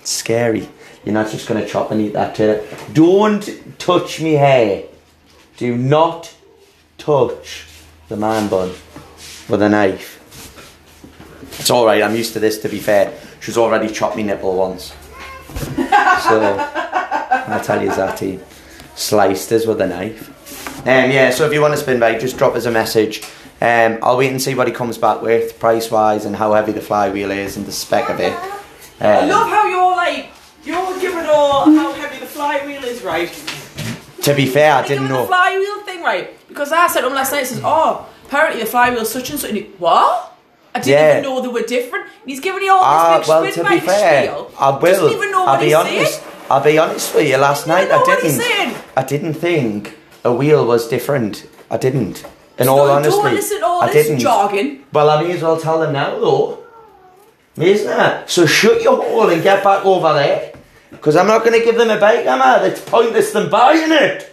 It's 0.00 0.10
scary. 0.10 0.68
You're 1.04 1.14
not 1.14 1.30
just 1.30 1.48
gonna 1.48 1.66
chop 1.66 1.90
and 1.90 2.00
eat 2.00 2.12
that 2.12 2.34
tail. 2.34 2.64
Don't 2.92 3.78
touch 3.78 4.20
me 4.20 4.34
hair. 4.34 4.84
Do 5.56 5.76
not 5.76 6.34
touch 6.98 7.66
the 8.08 8.16
man 8.16 8.48
bun 8.48 8.70
with 9.48 9.60
a 9.60 9.68
knife. 9.68 10.20
It's 11.58 11.70
all 11.70 11.86
right. 11.86 12.02
I'm 12.02 12.16
used 12.16 12.32
to 12.34 12.40
this. 12.40 12.58
To 12.58 12.68
be 12.68 12.78
fair, 12.78 13.18
she's 13.40 13.58
already 13.58 13.92
chopped 13.92 14.16
me 14.16 14.22
nipple 14.22 14.56
once. 14.56 14.94
so 15.76 16.40
I'll 17.52 17.62
tell 17.64 17.82
you 17.82 17.88
that 17.90 18.18
he 18.20 18.38
sliced 18.94 19.50
us 19.52 19.66
with 19.66 19.80
a 19.80 19.86
knife. 19.86 20.30
Um, 20.86 21.10
yeah, 21.10 21.30
so 21.30 21.46
if 21.46 21.52
you 21.52 21.60
want 21.60 21.74
to 21.74 21.78
spin 21.80 21.98
bike, 22.00 22.20
just 22.20 22.36
drop 22.38 22.54
us 22.54 22.66
a 22.66 22.70
message. 22.70 23.22
Um, 23.60 23.98
I'll 24.02 24.16
wait 24.18 24.30
and 24.30 24.40
see 24.42 24.54
what 24.54 24.66
he 24.66 24.72
comes 24.74 24.98
back 24.98 25.22
with, 25.22 25.58
price 25.58 25.90
wise, 25.90 26.24
and 26.26 26.36
how 26.36 26.52
heavy 26.52 26.72
the 26.72 26.80
flywheel 26.82 27.30
is 27.30 27.56
and 27.56 27.64
the 27.64 27.72
spec 27.72 28.10
of 28.10 28.20
it. 28.20 28.32
I 29.00 29.20
Um, 29.22 29.28
love 29.28 29.48
how 29.48 29.66
you're 29.66 29.96
like, 29.96 30.26
you're 30.64 31.00
giving 31.00 31.26
all 31.26 31.64
how 31.74 31.92
heavy 31.92 32.18
the 32.18 32.26
flywheel 32.26 32.84
is, 32.84 33.02
right? 33.02 33.30
to 34.22 34.34
be 34.34 34.46
fair, 34.46 34.72
I 34.72 34.86
didn't 34.86 35.08
know. 35.08 35.22
The 35.22 35.28
flywheel 35.28 35.80
thing, 35.84 36.02
right? 36.02 36.48
Because 36.48 36.72
I 36.72 36.86
said 36.88 37.02
to 37.02 37.08
him 37.08 37.14
last 37.14 37.32
night, 37.32 37.46
says, 37.46 37.60
oh, 37.64 38.06
apparently 38.26 38.62
the 38.62 38.68
flywheel's 38.68 39.10
such 39.10 39.28
and 39.30 39.38
such. 39.38 39.50
And 39.50 39.58
he, 39.58 39.64
what? 39.78 40.34
I 40.74 40.80
didn't 40.80 40.88
Yeah. 40.98 41.10
even 41.18 41.22
know 41.24 41.40
they 41.42 41.48
were 41.48 41.62
different. 41.66 42.06
And 42.06 42.30
he's 42.30 42.40
giving 42.40 42.62
you 42.62 42.72
all 42.72 42.80
Ah, 42.82 43.18
this 43.18 43.26
big 43.26 43.28
well, 43.28 43.42
spin 43.42 43.52
to 43.64 43.70
be 43.70 43.76
bike 43.76 43.82
fair, 43.84 44.22
spiel. 44.24 44.50
I 44.58 44.70
will. 44.70 44.80
Doesn't 44.80 45.10
even 45.12 45.30
know 45.30 45.44
I'll 45.46 45.60
be 45.60 45.74
honest. 45.74 46.20
saying. 46.20 46.33
I'll 46.50 46.62
be 46.62 46.78
honest 46.78 47.14
with 47.14 47.28
you. 47.28 47.36
Last 47.36 47.66
night 47.66 47.90
I 47.90 48.02
didn't. 48.04 48.76
I 48.96 49.02
didn't 49.02 49.34
think 49.34 49.96
a 50.24 50.32
wheel 50.32 50.66
was 50.66 50.88
different. 50.88 51.48
I 51.70 51.76
didn't. 51.78 52.24
In 52.58 52.66
So 52.66 52.72
all 52.72 52.86
don't 52.86 52.96
honesty, 52.98 53.22
listen 53.22 53.58
to 53.60 53.66
all 53.66 53.82
I 53.82 53.92
this 53.92 54.06
didn't. 54.06 54.20
jargon. 54.20 54.84
Well, 54.92 55.10
I 55.10 55.22
may 55.22 55.32
as 55.32 55.42
well 55.42 55.58
tell 55.60 55.80
them 55.80 55.92
now, 55.92 56.18
though. 56.18 56.58
Isn't 57.56 58.00
it? 58.00 58.30
So 58.30 58.46
shut 58.46 58.82
your 58.82 58.96
hole 58.96 59.28
and 59.30 59.42
get 59.42 59.64
back 59.64 59.84
over 59.84 60.12
there. 60.12 60.52
Because 60.90 61.16
I'm 61.16 61.26
not 61.26 61.44
going 61.44 61.58
to 61.58 61.64
give 61.64 61.76
them 61.76 61.90
a 61.90 61.98
bike, 61.98 62.24
am 62.26 62.40
I? 62.40 62.64
It's 62.66 62.80
pointless 62.80 63.32
them 63.32 63.50
buying 63.50 63.90
it. 63.90 64.32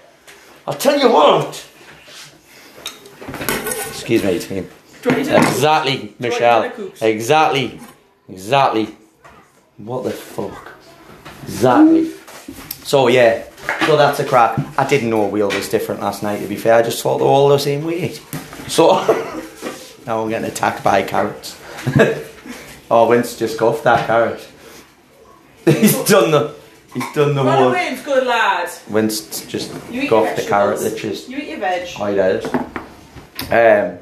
I'll 0.68 0.76
tell 0.76 1.00
you 1.00 1.10
what. 1.12 1.68
Excuse 3.90 4.24
me, 4.24 4.38
team. 4.40 4.70
Exactly, 5.04 6.14
Michelle. 6.20 6.72
Exactly. 7.02 7.80
Exactly. 8.30 8.96
What 9.78 10.04
the 10.04 10.12
fuck? 10.12 10.71
Exactly. 11.44 12.12
So 12.84 13.08
yeah, 13.08 13.44
so 13.86 13.96
that's 13.98 14.20
a 14.20 14.26
crack. 14.26 14.60
I 14.78 14.88
didn't 14.88 15.10
know 15.10 15.24
a 15.26 15.28
wheel 15.30 15.48
was 15.50 15.70
different 15.70 16.02
last 16.02 16.24
night. 16.24 16.40
To 16.42 16.48
be 16.48 16.56
fair, 16.56 16.76
I 16.76 16.82
just 16.82 17.02
thought 17.02 17.18
they 17.20 17.24
were 17.24 17.30
all 17.30 17.50
the 17.50 17.58
same 17.60 17.84
weight. 17.86 18.22
So 18.68 18.88
now 20.06 20.24
I'm 20.24 20.30
getting 20.30 20.50
attacked 20.50 20.84
by 20.84 21.04
carrots. 21.04 21.60
oh, 22.92 23.08
Vince 23.10 23.38
just 23.38 23.58
guffed 23.60 23.84
that 23.84 24.08
carrot. 24.08 24.48
he's 25.66 26.04
done 26.06 26.32
the. 26.32 26.56
He's 26.94 27.10
done 27.14 27.36
the 27.36 27.44
Run 27.44 27.58
whole. 27.58 27.70
away, 27.70 27.88
it's 27.94 28.04
good 28.04 28.28
lad. 28.28 28.70
Vince 28.88 29.46
just 29.46 29.72
You 29.90 30.02
eat 30.02 30.10
the 30.10 30.46
carrot 30.48 30.80
vegetables. 30.80 30.84
that 30.84 30.98
just 31.00 31.30
You 31.30 31.38
eat 31.38 31.48
your 31.48 31.60
veg. 31.60 31.88
highlighted. 31.88 32.52
Um, 33.50 33.98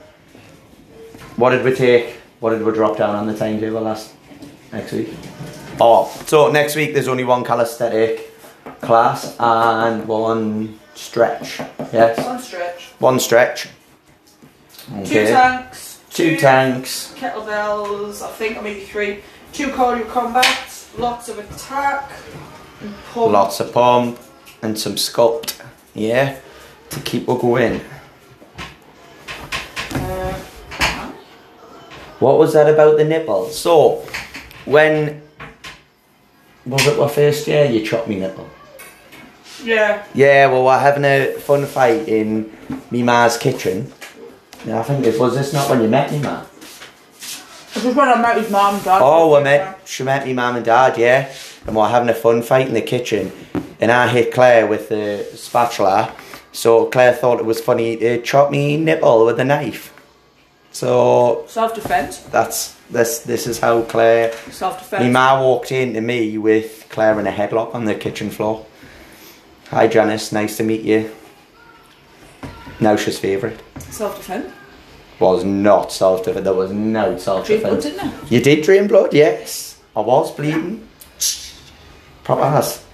what 1.35 1.51
did 1.51 1.63
we 1.63 1.75
take? 1.75 2.15
What 2.39 2.49
did 2.51 2.63
we 2.63 2.71
drop 2.71 2.97
down 2.97 3.15
on 3.15 3.27
the 3.27 3.37
timetable 3.37 3.81
last 3.81 4.11
next 4.71 4.91
week? 4.93 5.09
Oh, 5.81 6.11
so 6.25 6.51
next 6.51 6.75
week 6.75 6.93
there's 6.93 7.07
only 7.07 7.23
one 7.23 7.43
calisthenic 7.43 8.31
class 8.81 9.35
and 9.39 10.07
one 10.07 10.77
stretch. 10.95 11.59
Yes, 11.93 12.17
One 12.25 12.39
stretch. 12.39 12.83
one 12.99 13.19
stretch. 13.19 13.67
Two 15.05 15.25
tanks. 15.25 15.99
Two 16.09 16.35
tanks. 16.37 17.13
Kettlebells, 17.17 18.21
I 18.21 18.31
think, 18.31 18.57
or 18.57 18.61
maybe 18.61 18.81
three. 18.81 19.19
Two 19.53 19.67
cardio 19.69 20.09
combats. 20.09 20.89
Lots 20.97 21.29
of 21.29 21.39
attack. 21.39 22.11
And 22.81 22.93
pump. 23.13 23.31
Lots 23.31 23.59
of 23.59 23.71
pump 23.73 24.19
and 24.61 24.77
some 24.77 24.95
sculpt. 24.95 25.61
Yeah, 25.93 26.37
to 26.89 26.99
keep 27.01 27.27
her 27.27 27.35
going. 27.35 27.81
Uh, 29.91 30.33
What 32.19 32.37
was 32.37 32.53
that 32.53 32.67
about 32.67 32.97
the 32.97 33.05
nipple? 33.05 33.49
So, 33.49 34.05
when 34.65 35.21
was 36.69 36.85
it 36.87 36.97
my 36.99 37.07
first 37.07 37.47
year 37.47 37.65
you 37.65 37.85
chopped 37.85 38.07
me 38.07 38.19
nipple? 38.19 38.49
yeah. 39.63 40.05
Yeah, 40.13 40.47
well, 40.47 40.65
we're 40.65 40.79
having 40.79 41.03
a 41.03 41.33
fun 41.33 41.65
fight 41.65 42.07
in 42.07 42.55
me 42.91 43.03
ma's 43.03 43.37
kitchen. 43.37 43.91
Yeah, 44.65 44.79
I 44.79 44.83
think 44.83 45.05
it 45.05 45.19
was 45.19 45.35
this 45.35 45.53
not 45.53 45.69
when 45.69 45.81
you 45.81 45.87
met 45.87 46.11
me 46.11 46.19
ma. 46.19 46.45
This 47.73 47.83
was 47.85 47.95
when 47.95 48.09
I 48.09 48.21
met 48.21 48.37
his 48.37 48.49
mum 48.49 48.75
and 48.75 48.83
dad. 48.83 49.01
Oh, 49.01 49.35
we 49.37 49.43
met. 49.43 49.79
She 49.85 50.03
met 50.03 50.25
me 50.25 50.33
mum 50.33 50.55
and 50.55 50.65
dad, 50.65 50.97
yeah, 50.97 51.31
and 51.65 51.75
we're 51.75 51.87
having 51.87 52.09
a 52.09 52.13
fun 52.13 52.41
fight 52.41 52.67
in 52.67 52.73
the 52.73 52.81
kitchen, 52.81 53.31
and 53.79 53.91
I 53.91 54.07
hit 54.07 54.33
Claire 54.33 54.67
with 54.67 54.89
the 54.89 55.25
spatula. 55.35 56.13
So 56.51 56.87
Claire 56.87 57.13
thought 57.13 57.39
it 57.39 57.45
was 57.45 57.61
funny 57.61 57.95
to 57.97 58.21
chop 58.21 58.51
me 58.51 58.75
nipple 58.77 59.25
with 59.25 59.39
a 59.39 59.45
knife. 59.45 59.93
So 60.71 61.45
Self 61.47 61.73
defense. 61.75 62.19
that's 62.31 62.75
this. 62.89 63.19
This 63.19 63.47
is 63.47 63.59
how 63.59 63.81
Claire. 63.83 64.31
Self 64.51 64.75
Me 64.77 64.97
defense. 64.97 65.13
ma 65.13 65.41
walked 65.41 65.71
into 65.71 66.01
me 66.01 66.37
with 66.37 66.85
Claire 66.89 67.19
in 67.19 67.27
a 67.27 67.31
headlock 67.31 67.73
on 67.73 67.85
the 67.85 67.95
kitchen 67.95 68.29
floor. 68.29 68.65
Hi 69.71 69.87
Janice, 69.87 70.31
nice 70.31 70.57
to 70.57 70.63
meet 70.63 70.81
you. 70.81 71.11
Now 72.79 72.95
she's 72.95 73.19
favourite. 73.19 73.59
Self 73.79 74.17
defense. 74.17 74.51
Was 75.19 75.43
not 75.43 75.91
self 75.91 76.23
defense. 76.23 76.43
There 76.45 76.53
was 76.53 76.71
no 76.71 77.17
self 77.17 77.47
Drain 77.47 77.61
blood, 77.61 77.81
defense. 77.81 77.95
didn't 78.01 78.23
it? 78.25 78.31
You 78.31 78.41
did 78.41 78.63
drain 78.63 78.87
blood, 78.87 79.13
yes. 79.13 79.79
I 79.95 80.01
was 80.01 80.31
bleeding. 80.33 80.87
Proper 82.23 82.43
ass. 82.43 82.85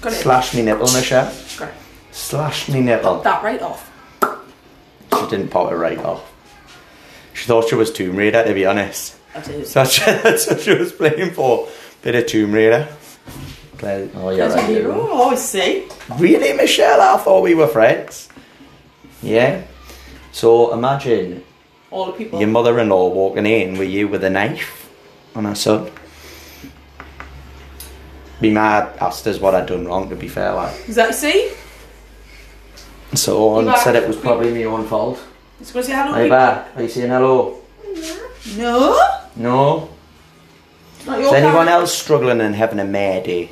Got 0.00 0.12
it. 0.12 0.16
Slashed 0.16 0.54
me 0.54 0.62
nipple, 0.62 0.92
Michelle. 0.92 1.32
Got 1.58 1.68
it. 1.68 1.74
Slashed 2.10 2.68
me 2.68 2.80
nipple. 2.80 3.20
That 3.22 3.42
right 3.42 3.62
off. 3.62 3.90
She 4.22 5.26
didn't 5.30 5.48
pop 5.48 5.70
it 5.72 5.76
right 5.76 5.98
off. 5.98 6.32
She 7.44 7.48
thought 7.48 7.68
she 7.68 7.74
was 7.74 7.92
Tomb 7.92 8.16
Raider, 8.16 8.42
to 8.42 8.54
be 8.54 8.64
honest. 8.64 9.16
That 9.34 9.46
is. 9.48 9.74
That's, 9.74 9.98
that's 10.02 10.46
what 10.46 10.60
she 10.62 10.74
was 10.74 10.92
playing 10.92 11.32
for. 11.32 11.68
Bit 12.00 12.14
of 12.14 12.26
Tomb 12.26 12.52
Raider. 12.52 12.88
Claire, 13.76 14.08
oh, 14.14 14.30
you're 14.30 14.48
There's 14.48 14.54
a 14.54 14.56
right. 14.56 14.68
hero. 14.70 14.94
Oh, 15.10 15.28
I 15.28 15.34
see. 15.34 15.86
Really, 16.18 16.54
Michelle? 16.54 17.02
I 17.02 17.18
thought 17.18 17.42
we 17.42 17.54
were 17.54 17.66
friends. 17.66 18.30
Yeah. 19.22 19.62
So 20.32 20.72
imagine 20.72 21.44
All 21.90 22.06
the 22.06 22.12
people. 22.12 22.38
your 22.40 22.48
mother-in-law 22.48 23.08
walking 23.10 23.44
in 23.44 23.76
with 23.76 23.90
you 23.90 24.08
with 24.08 24.24
a 24.24 24.30
knife 24.30 24.90
on 25.34 25.44
her 25.44 25.54
son. 25.54 25.90
Be 28.40 28.50
mad, 28.50 28.96
asked 29.02 29.26
us 29.26 29.38
what 29.38 29.54
I'd 29.54 29.66
done 29.66 29.84
wrong. 29.84 30.08
To 30.08 30.16
be 30.16 30.28
fair, 30.28 30.54
like. 30.54 30.88
Is 30.88 30.94
that 30.94 31.14
see? 31.14 31.52
So 33.12 33.60
You 33.60 33.68
I 33.68 33.76
said 33.84 33.96
it 33.96 34.08
was 34.08 34.16
probably 34.16 34.50
my 34.50 34.64
own 34.64 34.86
fault. 34.86 35.22
It's 35.64 35.72
going 35.72 35.82
to 35.86 35.90
say 35.90 35.96
hello. 35.96 36.12
Are 36.12 36.18
you 36.18 36.24
people. 36.24 36.36
back? 36.36 36.76
Are 36.76 36.82
you 36.82 36.88
saying 36.90 37.08
hello? 37.08 37.58
No. 38.58 39.00
No. 39.34 39.88
It's 40.98 41.06
not 41.06 41.18
your 41.20 41.28
Is 41.28 41.32
anyone 41.42 41.68
else 41.68 41.94
struggling 41.94 42.42
and 42.42 42.54
having 42.54 42.80
a 42.80 42.84
mare 42.84 43.22
day? 43.24 43.50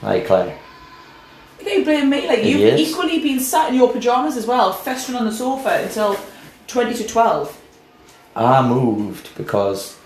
Hi, 0.00 0.20
Claire. 0.20 0.58
You 1.58 1.64
can't 1.66 1.84
blame 1.84 2.08
me. 2.08 2.26
Like 2.26 2.42
you've 2.42 2.60
Yes. 2.60 2.80
equally 2.80 3.18
been 3.18 3.38
sat 3.38 3.68
in 3.68 3.74
your 3.74 3.92
pajamas 3.92 4.38
as 4.38 4.46
well, 4.46 4.72
festering 4.72 5.18
on 5.18 5.26
the 5.26 5.32
sofa 5.32 5.82
until 5.82 6.16
twenty 6.66 6.94
to 6.94 7.06
twelve. 7.06 7.54
I 8.34 8.66
moved 8.66 9.28
because 9.36 9.98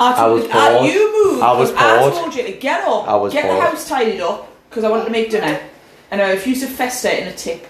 I, 0.00 0.16
told 0.16 0.32
was 0.40 0.42
you- 0.48 0.52
bored. 0.52 0.92
you 0.92 1.24
moved. 1.30 1.42
I 1.44 1.52
was 1.52 1.70
'cause 1.70 1.78
I 1.80 1.98
bored. 2.00 2.12
told 2.14 2.34
you 2.34 2.42
to 2.42 2.52
get 2.54 2.82
up, 2.88 3.06
I 3.08 3.14
was 3.14 3.32
get 3.32 3.44
bored. 3.44 3.56
the 3.62 3.66
house 3.66 3.88
tidied 3.88 4.20
up 4.20 4.48
because 4.68 4.82
I 4.82 4.90
wanted 4.90 5.04
to 5.04 5.10
make 5.12 5.30
dinner, 5.30 5.60
and 6.10 6.20
I 6.20 6.32
refused 6.32 6.62
to 6.62 6.66
fester 6.66 7.06
in 7.10 7.28
a 7.28 7.32
tip. 7.32 7.68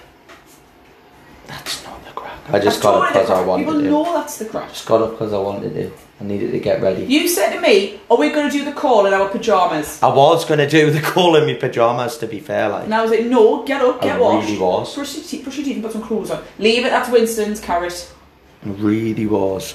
that's 1.47 1.85
not 1.85 2.03
the 2.07 2.11
crack. 2.13 2.34
I 2.49 2.59
just 2.59 2.83
got 2.83 3.03
up 3.03 3.13
because 3.13 3.31
I 3.31 3.41
wanted 3.45 3.65
People 3.65 3.81
to. 3.81 3.91
know 3.91 4.05
that's 4.13 4.39
the 4.39 4.45
crap. 4.45 4.69
Just 4.69 4.87
got 4.87 5.01
up 5.01 5.13
because 5.13 5.33
I 5.33 5.39
wanted 5.39 5.75
to. 5.75 5.91
I 6.21 6.25
needed 6.25 6.53
to 6.53 6.61
get 6.61 6.81
ready. 6.83 7.05
You 7.05 7.27
said 7.27 7.55
to 7.55 7.61
me, 7.61 8.01
"Are 8.11 8.17
we 8.17 8.31
going 8.31 8.51
to 8.51 8.57
do 8.57 8.65
the 8.65 8.73
call 8.73 9.07
in 9.07 9.13
our 9.15 9.29
pajamas?" 9.29 10.03
I 10.03 10.09
was 10.09 10.45
going 10.45 10.59
to 10.59 10.69
do 10.69 10.91
the 10.91 11.01
call 11.01 11.37
in 11.37 11.47
my 11.47 11.55
pyjamas, 11.55 12.19
to 12.19 12.27
be 12.27 12.41
fair, 12.41 12.69
like. 12.69 12.85
And 12.85 12.95
I 12.95 13.03
was 13.03 13.11
like, 13.11 13.25
"No, 13.25 13.65
get 13.65 13.81
up, 13.81 14.03
I 14.03 14.07
get 14.09 14.21
washed, 14.21 14.49
really 14.49 14.61
was. 14.61 14.95
brush 14.95 15.15
your 15.17 15.25
teeth, 15.25 15.43
brush 15.45 15.57
your 15.57 15.65
teeth, 15.65 15.75
and 15.77 15.85
put 15.85 15.93
some 15.93 16.03
clothes 16.03 16.31
on. 16.31 16.43
Leave 16.59 16.85
it. 16.85 16.91
That's 16.91 17.09
Winston's 17.11 17.61
carrot." 17.61 18.13
I 18.65 18.69
really 18.69 19.27
was. 19.27 19.75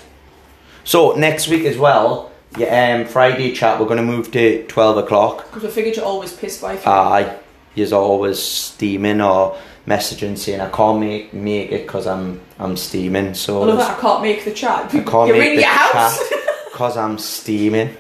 So, 0.84 1.12
next 1.14 1.48
week 1.48 1.66
as 1.66 1.78
well, 1.78 2.32
yeah, 2.58 2.96
um, 3.02 3.06
Friday 3.08 3.52
chat, 3.54 3.80
we're 3.80 3.86
going 3.86 3.98
to 3.98 4.04
move 4.04 4.32
to 4.32 4.66
12 4.66 4.98
o'clock. 4.98 5.46
Because 5.48 5.66
I 5.66 5.70
figured 5.70 5.96
you're 5.98 6.06
always 6.06 6.34
pissed 6.34 6.62
by. 6.62 6.78
Aye, 6.86 7.36
you're 7.76 7.94
always 7.94 8.42
steaming 8.42 9.22
or 9.22 9.56
messaging 9.90 10.38
saying 10.38 10.62
I 10.62 10.70
can't 10.70 11.00
make 11.00 11.34
make 11.34 11.72
it 11.72 11.82
because 11.88 12.06
I'm 12.06 12.40
I'm 12.60 12.78
steaming. 12.78 13.34
So 13.34 13.64
I 13.64 13.66
love 13.66 13.78
that 13.80 13.98
I 13.98 14.02
can't 14.02 14.22
make 14.22 14.46
the 14.46 14.52
chat. 14.52 14.86
I 14.94 15.00
can't 15.04 15.28
You're 15.28 15.38
make 15.38 15.50
in 15.50 15.56
the 15.56 15.62
your 15.62 15.72
house. 15.72 16.20
because 16.72 16.96
I'm 16.96 17.18
steaming. 17.18 17.98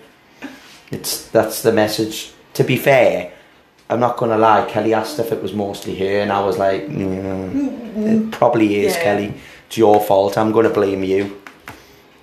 It's 0.91 1.27
that's 1.29 1.63
the 1.63 1.71
message. 1.71 2.31
To 2.53 2.63
be 2.63 2.77
fair, 2.77 3.31
I'm 3.89 3.99
not 3.99 4.17
gonna 4.17 4.37
lie. 4.37 4.65
Kelly 4.69 4.93
asked 4.93 5.19
if 5.19 5.31
it 5.31 5.41
was 5.41 5.53
mostly 5.53 5.95
her, 5.97 6.19
and 6.21 6.31
I 6.31 6.41
was 6.41 6.57
like, 6.57 6.87
mm, 6.87 8.27
it 8.27 8.31
probably 8.31 8.85
is, 8.85 8.95
Yeah. 8.95 9.03
Kelly. 9.03 9.33
It's 9.67 9.77
your 9.77 9.99
fault. 10.01 10.37
I'm 10.37 10.51
gonna 10.51 10.69
blame 10.69 11.03
you. 11.03 11.41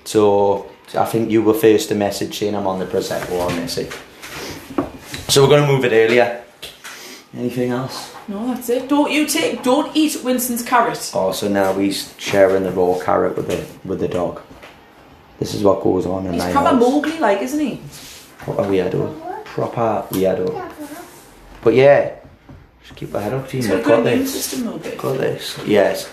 So 0.05 0.71
I 0.97 1.05
think 1.05 1.31
you 1.31 1.43
were 1.43 1.55
first 1.55 1.89
to 1.89 1.95
message 1.95 2.39
saying 2.39 2.55
I'm 2.55 2.67
on 2.67 2.79
the 2.79 2.87
prosecco. 2.87 3.41
I'll 3.41 3.51
miss. 3.57 3.75
So 5.29 5.43
we're 5.43 5.51
gonna 5.51 5.67
move 5.67 5.85
it 5.85 5.93
earlier. 5.93 6.46
Anything 7.37 7.71
else? 7.71 8.15
No, 8.29 8.47
that's 8.47 8.69
it. 8.71 8.89
Don't 8.89 9.11
you 9.11 9.27
take, 9.27 9.63
don't 9.63 9.95
eat 9.95 10.23
Winston's 10.25 10.63
carrot. 10.63 11.11
Oh, 11.15 11.33
so 11.33 11.49
now 11.49 11.75
he's 11.75 12.15
sharing 12.19 12.63
the 12.63 12.71
raw 12.73 12.99
carrot 12.99 13.37
with 13.37 13.47
the 13.49 13.67
with 13.87 14.01
the 14.01 14.09
dog. 14.09 14.41
This 15.39 15.53
is 15.55 15.63
what 15.63 15.83
goes 15.83 16.07
on 16.07 16.27
in 16.27 16.33
He's 16.33 16.43
my 16.43 16.53
proper 16.53 16.71
house. 16.71 16.81
Mowgli 16.81 17.19
like, 17.19 17.43
isn't 17.43 17.61
he? 17.61 17.77
What 18.47 18.59
a 18.59 18.63
weirdo. 18.63 19.45
Proper 19.45 20.07
weirdo. 20.15 20.73
But 21.63 21.75
yeah, 21.75 22.15
just 22.83 22.97
keep 22.97 23.11
your 23.13 23.21
head 23.21 23.35
up, 23.35 23.49
team. 23.49 23.61
He's 23.61 23.69
got 23.69 23.75
a 23.75 23.77
We've 23.79 23.87
got 23.87 23.97
good 23.97 24.07
immune 24.07 24.19
this. 24.25 24.33
system, 24.45 24.67
though, 24.67 24.79
bit. 24.79 24.97
Got 24.99 25.19
this. 25.19 25.59
Yes. 25.67 26.11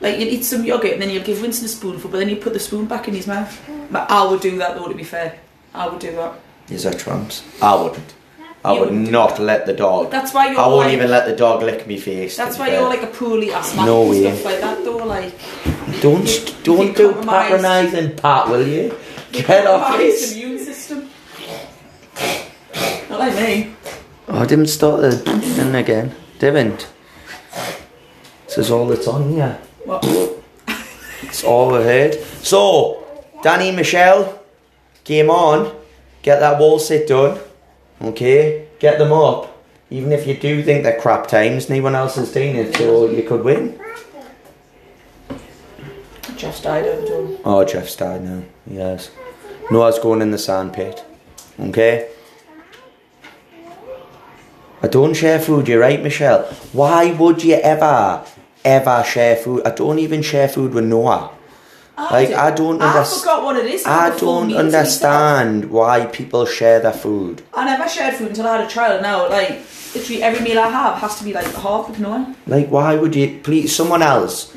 Like, 0.00 0.20
you'd 0.20 0.28
eat 0.28 0.44
some 0.44 0.64
yogurt 0.64 0.92
and 0.92 1.02
then 1.02 1.10
you'd 1.10 1.24
give 1.24 1.42
Winston 1.42 1.64
a 1.66 1.68
spoonful, 1.68 2.08
but 2.10 2.18
then 2.18 2.28
you'd 2.28 2.40
put 2.40 2.52
the 2.52 2.60
spoon 2.60 2.86
back 2.86 3.08
in 3.08 3.14
his 3.14 3.26
mouth. 3.26 3.60
But 3.90 4.08
I 4.08 4.24
would 4.30 4.40
do 4.40 4.56
that, 4.58 4.76
though, 4.76 4.86
to 4.86 4.94
be 4.94 5.02
fair. 5.02 5.40
I 5.74 5.88
would 5.88 5.98
do 5.98 6.12
that. 6.12 6.34
These 6.68 6.86
are 6.86 6.94
trumps. 6.94 7.42
I 7.60 7.74
wouldn't. 7.74 8.14
I 8.64 8.74
You 8.74 8.80
would 8.80 8.90
wouldn't 8.90 9.38
let 9.40 9.66
the 9.66 9.72
dog. 9.72 10.10
That's 10.10 10.34
why 10.34 10.50
you're 10.50 10.60
I 10.60 10.66
won't 10.66 10.86
like, 10.86 10.92
even 10.94 11.10
let 11.10 11.26
the 11.26 11.36
dog 11.36 11.62
lick 11.62 11.86
me 11.86 11.96
face. 11.98 12.36
That's 12.36 12.58
why 12.58 12.70
you're 12.72 12.88
like 12.88 13.02
a 13.02 13.06
poorly 13.06 13.52
asthmatic 13.52 13.86
No 13.86 14.00
and 14.02 14.10
way. 14.10 14.22
stuff 14.32 14.44
like 14.44 14.60
that, 14.60 14.84
though. 14.84 14.96
Like, 14.96 15.32
Don't 16.00 16.26
you- 16.26 16.54
don't 16.64 16.86
you 16.88 16.92
do 16.92 17.12
patronising, 17.22 18.16
Pat. 18.16 18.48
Will 18.48 18.66
you? 18.66 18.94
Get 19.32 19.66
off 19.66 19.82
compromised 19.86 20.22
this. 20.22 20.32
immune 20.36 20.58
system. 20.58 21.08
Not 23.10 23.20
like 23.20 23.34
me. 23.34 23.74
Oh, 24.28 24.38
I 24.40 24.46
didn't 24.46 24.66
start 24.66 25.00
the 25.02 25.12
thing 25.12 25.74
again. 25.74 26.14
Didn't. 26.38 26.88
This 28.46 28.58
is 28.58 28.70
all 28.70 28.86
that's 28.88 29.06
on 29.06 29.30
here. 29.32 29.58
What? 29.84 30.04
It's 31.22 31.44
all 31.44 31.68
we 31.72 31.82
heard. 31.82 32.14
So, 32.42 33.04
Danny 33.42 33.70
Michelle, 33.70 34.40
game 35.04 35.28
on. 35.30 35.74
Get 36.22 36.40
that 36.40 36.58
wall 36.58 36.78
sit 36.78 37.06
done. 37.06 37.38
Okay? 38.00 38.68
Get 38.78 38.98
them 38.98 39.12
up. 39.12 39.54
Even 39.90 40.12
if 40.12 40.26
you 40.26 40.36
do 40.36 40.62
think 40.62 40.82
they're 40.82 41.00
crap 41.00 41.26
times, 41.26 41.70
no 41.70 41.80
one 41.80 41.94
else 41.94 42.16
has 42.16 42.32
seen 42.32 42.56
it, 42.56 42.76
so 42.76 43.08
you 43.08 43.22
could 43.22 43.42
win. 43.42 43.80
Just 46.36 46.62
died 46.62 46.84
over 46.84 47.38
Oh, 47.44 47.64
Jeff's 47.64 47.96
died 47.96 48.22
now. 48.22 48.42
Yes. 48.66 49.10
Noah's 49.70 49.98
going 49.98 50.22
in 50.22 50.30
the 50.30 50.38
sandpit. 50.38 51.04
Okay? 51.58 52.08
I 54.82 54.86
don't 54.86 55.14
share 55.14 55.40
food, 55.40 55.66
you're 55.66 55.80
right, 55.80 56.00
Michelle. 56.00 56.44
Why 56.72 57.12
would 57.12 57.42
you 57.42 57.54
ever, 57.56 58.24
ever 58.64 59.02
share 59.04 59.36
food? 59.36 59.62
I 59.66 59.70
don't 59.70 59.98
even 59.98 60.22
share 60.22 60.48
food 60.48 60.72
with 60.74 60.84
Noah. 60.84 61.30
Like, 61.98 62.30
I 62.30 62.50
don't 62.52 62.80
understand. 62.80 62.82
I 62.82 63.02
underst- 63.02 63.20
forgot 63.20 63.42
what 63.44 63.56
it 63.56 63.66
is. 63.66 63.84
I 63.84 63.90
have 64.04 64.14
a 64.14 64.18
full 64.18 64.28
don't 64.40 64.46
myself. 64.48 64.64
understand 64.64 65.70
why 65.70 66.06
people 66.06 66.46
share 66.46 66.78
their 66.80 66.92
food. 66.92 67.42
I 67.52 67.64
never 67.64 67.88
shared 67.88 68.14
food 68.14 68.28
until 68.28 68.46
I 68.46 68.56
had 68.58 68.66
a 68.66 68.70
child. 68.70 69.02
Now, 69.02 69.28
like, 69.28 69.60
literally 69.94 70.22
every 70.22 70.40
meal 70.40 70.58
I 70.60 70.68
have 70.68 70.98
has 70.98 71.18
to 71.18 71.24
be 71.24 71.32
like 71.32 71.46
half 71.54 71.88
with 71.88 71.98
Noah. 71.98 72.34
Like, 72.46 72.68
why 72.68 72.94
would 72.94 73.14
you, 73.16 73.40
please, 73.42 73.74
someone 73.74 74.02
else 74.02 74.54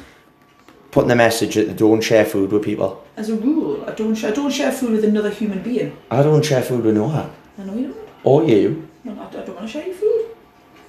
putting 0.92 1.08
the 1.10 1.16
message 1.16 1.56
that 1.56 1.68
they 1.68 1.74
don't 1.74 2.02
share 2.02 2.26
food 2.26 2.52
with 2.52 2.64
people. 2.64 3.04
As 3.18 3.30
a 3.30 3.36
rule, 3.36 3.84
I 3.88 3.92
don't. 3.92 4.14
Share, 4.16 4.32
I 4.32 4.34
don't 4.34 4.52
share 4.52 4.72
food 4.72 4.92
with 4.92 5.04
another 5.06 5.30
human 5.30 5.64
being. 5.64 5.96
I 6.12 6.22
don't 6.24 6.44
share 6.46 6.62
food 6.62 6.84
with 6.84 6.96
Noah. 6.96 7.30
I 7.58 7.64
know 7.64 7.74
you 7.76 7.88
don't. 7.88 7.98
Or 8.24 8.44
you. 8.44 8.88
No, 9.04 9.14
I, 9.14 9.28
I 9.28 9.32
don't 9.46 9.56
want 9.56 9.62
to 9.62 9.68
share 9.68 9.86
your 9.88 9.96
food. 9.96 10.26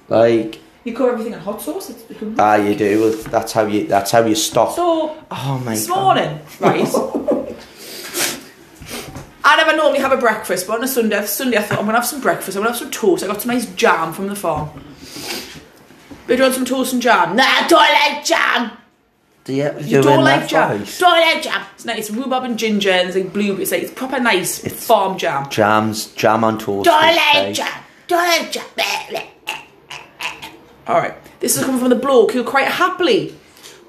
Like, 0.09 0.59
You 0.83 0.93
cook 0.93 1.11
everything 1.13 1.33
in 1.33 1.39
hot 1.39 1.61
sauce. 1.61 1.91
Ah, 2.37 2.55
you 2.55 2.75
do. 2.75 3.11
That's 3.23 3.53
how 3.53 3.65
you, 3.65 3.87
that's 3.87 4.11
how 4.11 4.25
you 4.25 4.35
stop. 4.35 4.73
so 4.75 5.17
Oh 5.31 5.61
my 5.63 5.71
this 5.75 5.87
god. 5.87 6.03
morning, 6.17 6.39
right? 6.59 6.87
I 9.45 9.57
never 9.57 9.75
normally 9.75 9.99
have 9.99 10.11
a 10.11 10.17
breakfast, 10.17 10.67
but 10.67 10.77
on 10.77 10.83
a 10.83 10.87
Sunday, 10.87 11.25
Sunday 11.25 11.57
I 11.57 11.61
thought 11.61 11.79
I'm 11.79 11.85
gonna 11.85 11.97
have 11.97 12.05
some 12.05 12.21
breakfast. 12.21 12.55
I'm 12.57 12.63
gonna 12.63 12.71
have 12.73 12.79
some 12.79 12.91
toast. 12.91 13.23
I 13.23 13.27
got 13.27 13.41
some 13.41 13.51
nice 13.53 13.65
jam 13.75 14.13
from 14.13 14.27
the 14.27 14.35
farm. 14.35 14.69
But 16.27 16.37
you 16.37 16.43
want 16.43 16.55
some 16.55 16.65
toast 16.65 16.93
and 16.93 17.01
jam? 17.01 17.35
Nah, 17.35 17.43
I 17.45 17.67
don't 17.67 17.79
like 18.15 18.23
jam. 18.25 18.71
Do 19.43 19.53
you, 19.53 19.71
You 19.81 20.01
don't 20.01 20.23
like 20.23 20.47
jam? 20.47 20.83
Don't 20.99 21.19
like 21.19 21.43
jam. 21.43 21.65
It's 21.75 21.83
nice. 21.85 21.97
It's 21.99 22.11
Rhubarb 22.11 22.45
and 22.45 22.57
ginger 22.57 22.91
and 22.91 23.07
it's 23.09 23.17
like 23.17 23.33
blue. 23.33 23.57
It's 23.57 23.71
like 23.71 23.83
it's 23.83 23.91
proper 23.93 24.19
nice 24.19 24.63
It's- 24.65 24.85
farm 24.85 25.17
jam. 25.17 25.49
Jams, 25.49 26.07
jam 26.13 26.43
on 26.45 26.57
toast. 26.57 26.85
Don't 26.85 27.15
like 27.15 27.53
jam. 27.53 27.83
Don't 28.07 28.25
like 28.25 28.51
jam. 28.51 28.65
All 30.87 30.97
right. 30.97 31.15
This 31.39 31.57
is 31.57 31.63
coming 31.63 31.79
from 31.79 31.89
the 31.89 31.95
bloke 31.95 32.31
who 32.31 32.43
quite 32.43 32.67
happily 32.67 33.35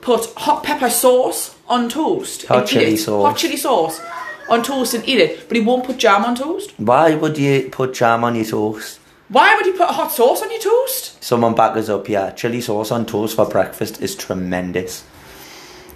put 0.00 0.26
hot 0.36 0.62
pepper 0.62 0.90
sauce 0.90 1.56
on 1.68 1.88
toast. 1.88 2.46
Hot 2.46 2.66
chilli 2.66 2.96
sauce. 2.96 3.26
Hot 3.26 3.36
chili 3.36 3.56
sauce 3.56 4.00
on 4.48 4.62
toast 4.62 4.94
and 4.94 5.08
eat 5.08 5.18
it, 5.18 5.48
but 5.48 5.56
he 5.56 5.62
won't 5.62 5.84
put 5.84 5.96
jam 5.96 6.24
on 6.24 6.36
toast. 6.36 6.72
Why 6.78 7.14
would 7.14 7.38
you 7.38 7.68
put 7.70 7.94
jam 7.94 8.22
on 8.24 8.36
your 8.36 8.44
toast? 8.44 9.00
Why 9.28 9.56
would 9.56 9.66
you 9.66 9.72
put 9.72 9.88
hot 9.88 10.12
sauce 10.12 10.42
on 10.42 10.50
your 10.50 10.60
toast? 10.60 11.22
Someone 11.24 11.54
back 11.54 11.76
us 11.76 11.88
up 11.88 12.08
yeah. 12.08 12.30
Chili 12.30 12.60
sauce 12.60 12.90
on 12.90 13.06
toast 13.06 13.36
for 13.36 13.48
breakfast 13.48 14.02
is 14.02 14.14
tremendous. 14.14 15.04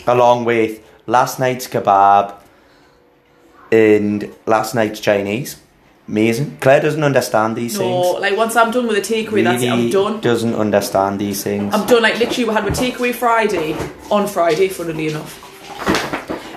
Along 0.07 0.45
with 0.45 0.83
last 1.07 1.39
night's 1.39 1.69
kebab 1.69 2.35
and 3.71 4.35
last 4.47 4.75
night's 4.75 5.01
Chinese. 5.01 5.61
Amazing. 6.09 6.57
Claire 6.61 6.81
doesn't 6.81 7.05
understand 7.05 7.55
these 7.57 7.79
No, 7.79 7.81
things. 8.13 8.21
like 8.23 8.37
once 8.37 8.57
I'm 8.57 8.71
done 8.71 8.87
with 8.87 8.97
the 9.07 9.15
takeaway, 9.15 9.45
that's 9.45 9.63
it. 9.63 9.69
I'm 9.69 9.91
done. 9.91 10.21
doesn't 10.21 10.55
understand 10.55 11.19
these 11.19 11.43
things. 11.45 11.75
I'm 11.75 11.87
done. 11.87 12.01
Like 12.03 12.19
literally, 12.19 12.49
we 12.49 12.55
had 12.55 12.67
a 12.67 12.71
takeaway 12.71 13.15
Friday 13.15 13.77
on 14.11 14.27
Friday, 14.27 14.69
funnily 14.69 15.09
enough. 15.09 15.45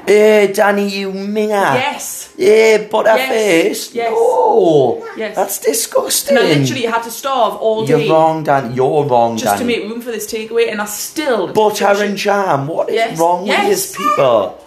Hey, 0.08 0.52
Danny, 0.54 0.88
you 0.90 1.12
minger. 1.12 1.50
Yes. 1.76 2.34
Yeah, 2.38 2.88
butter 2.90 3.16
Yes, 3.16 3.30
face. 3.30 3.94
yes, 3.96 4.12
No. 4.12 5.06
yes. 5.16 5.36
That's 5.36 5.60
disgusting. 5.60 6.38
And 6.38 6.48
I 6.48 6.54
literally 6.60 6.86
had 6.86 7.04
to 7.04 7.12
starve 7.12 7.56
all 7.56 7.86
day 7.86 8.06
You're 8.06 8.14
wrong, 8.14 8.44
Dan. 8.44 8.74
You're 8.74 9.04
wrong, 9.06 9.38
just 9.38 9.58
to 9.60 9.64
make 9.66 9.84
room 9.84 10.02
for 10.02 10.12
this 10.12 10.28
takeaway, 10.32 10.70
and 10.72 10.82
I 10.82 10.86
still 10.86 11.48
Butter 11.54 12.04
and 12.04 12.18
jam. 12.18 12.68
What 12.68 12.90
is 12.90 12.96
Yes, 12.96 13.20
wrong 13.20 13.46
yes. 13.46 13.60
with 13.60 13.70
these 13.70 13.98
people? 13.98 14.58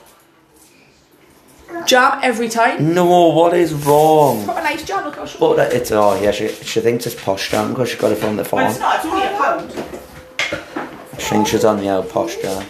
Jam 1.87 2.21
every 2.23 2.49
time. 2.49 2.95
No, 2.95 3.29
what 3.29 3.55
is 3.55 3.73
wrong? 3.75 4.47
Got 4.47 4.59
a 4.59 4.63
nice 4.63 4.85
jam, 4.85 5.05
look 5.05 5.17
how 5.17 5.27
she 5.27 5.39
But 5.39 5.73
it's 5.73 5.91
oh 5.93 6.21
yeah, 6.21 6.31
she, 6.31 6.49
she 6.49 6.81
thinks 6.81 7.07
it's 7.07 7.15
posh 7.23 7.51
jam 7.51 7.71
because 7.71 7.91
she 7.91 7.97
got 7.99 8.13
it 8.13 8.17
from 8.19 8.37
the 8.37 8.43
Well, 8.43 8.51
farm. 8.51 8.71
it's 8.71 8.79
not, 8.81 8.97
it's 8.97 9.07
only 9.07 9.27
a 9.27 9.37
pound. 9.37 11.21
She 11.21 11.31
thinks 11.31 11.51
she's 11.51 11.65
on 11.65 11.79
the 11.79 11.89
old 11.91 12.09
posh 12.11 12.37
jam. 12.37 12.65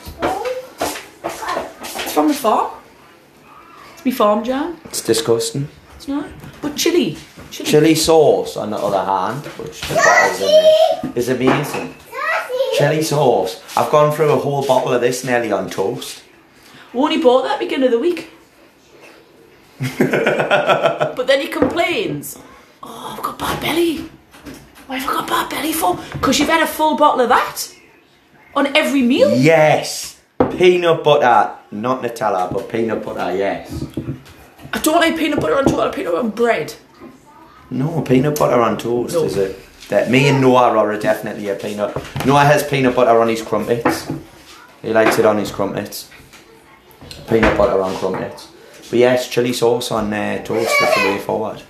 It's 1.25 2.13
from 2.13 2.29
the 2.29 2.35
farm. 2.35 2.71
It's 3.95 4.05
me 4.05 4.11
farm 4.11 4.45
jam. 4.45 4.79
It's 4.87 5.01
disgusting. 5.03 5.69
It's 5.97 6.09
not. 6.09 6.27
But 6.61 6.77
chili. 6.77 7.17
Chili. 7.51 7.71
Chili 7.71 7.95
sauce, 7.95 8.57
on 8.57 8.71
the 8.71 8.77
other 8.79 9.05
hand, 9.05 9.45
which 9.59 9.81
the 9.83 9.95
bottle's 9.95 10.41
in 10.41 10.47
there, 10.47 11.13
is 11.15 11.29
amazing. 11.29 11.95
Chili 12.77 13.03
sauce. 13.03 13.63
I've 13.77 13.91
gone 13.91 14.13
through 14.13 14.31
a 14.33 14.37
whole 14.37 14.67
bottle 14.67 14.93
of 14.93 15.01
this 15.01 15.23
nearly 15.25 15.53
on 15.53 15.71
toast. 15.71 16.23
We 16.93 17.01
only 17.01 17.19
bought 17.19 17.43
that 17.43 17.53
at 17.55 17.59
the 17.61 17.67
beginning 17.67 17.87
of 17.87 17.93
the 17.93 17.99
week. 18.01 18.31
but 19.99 21.27
then 21.27 21.41
he 21.41 21.49
complains. 21.49 22.39
Oh, 22.83 23.15
I've 23.17 23.23
got 23.23 23.39
bad 23.39 23.61
belly. 23.61 23.99
Why 24.87 24.99
have 24.99 25.09
I 25.11 25.13
got 25.15 25.29
bad 25.29 25.51
belly 25.51 25.73
for? 25.73 25.97
Because 26.13 26.39
you've 26.39 26.49
had 26.49 26.63
a 26.63 26.67
full 26.67 26.97
bottle 26.97 27.23
of 27.23 27.29
that 27.31 27.75
on 28.55 28.77
every 28.77 29.03
meal. 29.03 29.35
Yes! 29.37 30.21
Peanut 30.59 31.03
butter, 31.03 31.57
not 31.71 32.03
Nutella, 32.03 32.53
but 32.53 32.69
peanut 32.69 33.05
butter, 33.05 33.35
yes. 33.37 33.85
I 34.73 34.79
don't 34.79 34.97
like 35.01 35.17
peanut 35.17 35.41
butter 35.41 35.57
on 35.57 35.65
toast. 35.65 35.75
I 35.77 35.85
like 35.87 35.95
peanut 35.95 36.13
butter 36.13 36.25
on 36.27 36.31
bread. 36.31 36.75
No, 37.71 38.03
peanut 38.03 38.39
butter 38.39 38.61
on 38.61 38.77
toast, 38.79 39.15
No. 39.15 39.25
is 39.25 39.37
it? 39.37 39.59
That 39.89 40.11
me 40.11 40.29
and 40.29 40.41
Noah 40.41 40.77
are 40.77 40.97
definitely 40.99 41.49
a 41.49 41.55
peanut. 41.57 41.95
Noah 42.25 42.45
has 42.45 42.63
peanut 42.63 42.95
butter 42.95 43.19
on 43.21 43.29
his 43.29 43.43
crumpets. 43.43 44.11
He 44.83 44.93
likes 44.93 45.19
it 45.19 45.27
on 45.27 45.39
his 45.39 45.51
crumpets. 45.51 46.11
Peanut 47.29 47.57
butter 47.57 47.81
on 47.83 47.95
crumpets. 47.97 48.49
But 48.95 49.01
yes, 49.01 49.29
chili 49.29 49.53
sauce 49.53 49.91
on 49.91 50.13
uh, 50.13 50.45
toast 50.45 50.71
is 50.71 50.95
the 50.95 51.01
way 51.11 51.19
forward. 51.19 51.61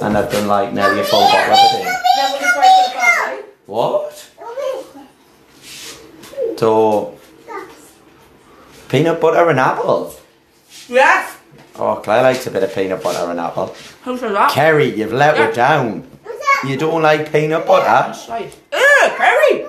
And 0.00 0.18
I've 0.18 0.28
done 0.28 0.48
like 0.48 0.72
nearly 0.72 0.98
a 0.98 1.04
full 1.04 1.20
bottle 1.20 1.54
of 1.54 1.74
it. 1.76 1.86
in. 1.86 3.44
What? 3.66 4.30
So, 6.56 7.16
peanut 8.88 9.20
butter 9.20 9.48
and 9.50 9.60
apple. 9.60 10.16
Yeah. 10.88 11.30
Oh, 11.76 12.00
Claire 12.02 12.22
likes 12.22 12.44
a 12.48 12.50
bit 12.50 12.64
of 12.64 12.74
peanut 12.74 13.04
butter 13.04 13.30
and 13.30 13.38
apple. 13.38 13.76
How's 14.02 14.20
that? 14.22 14.50
Kerry, 14.50 14.98
you've 14.98 15.12
let 15.12 15.36
her 15.36 15.52
down. 15.52 16.10
You 16.66 16.76
don't 16.76 17.02
like 17.02 17.30
peanut 17.30 17.68
butter? 17.68 18.12
Ugh, 18.72 19.12
Perry. 19.16 19.64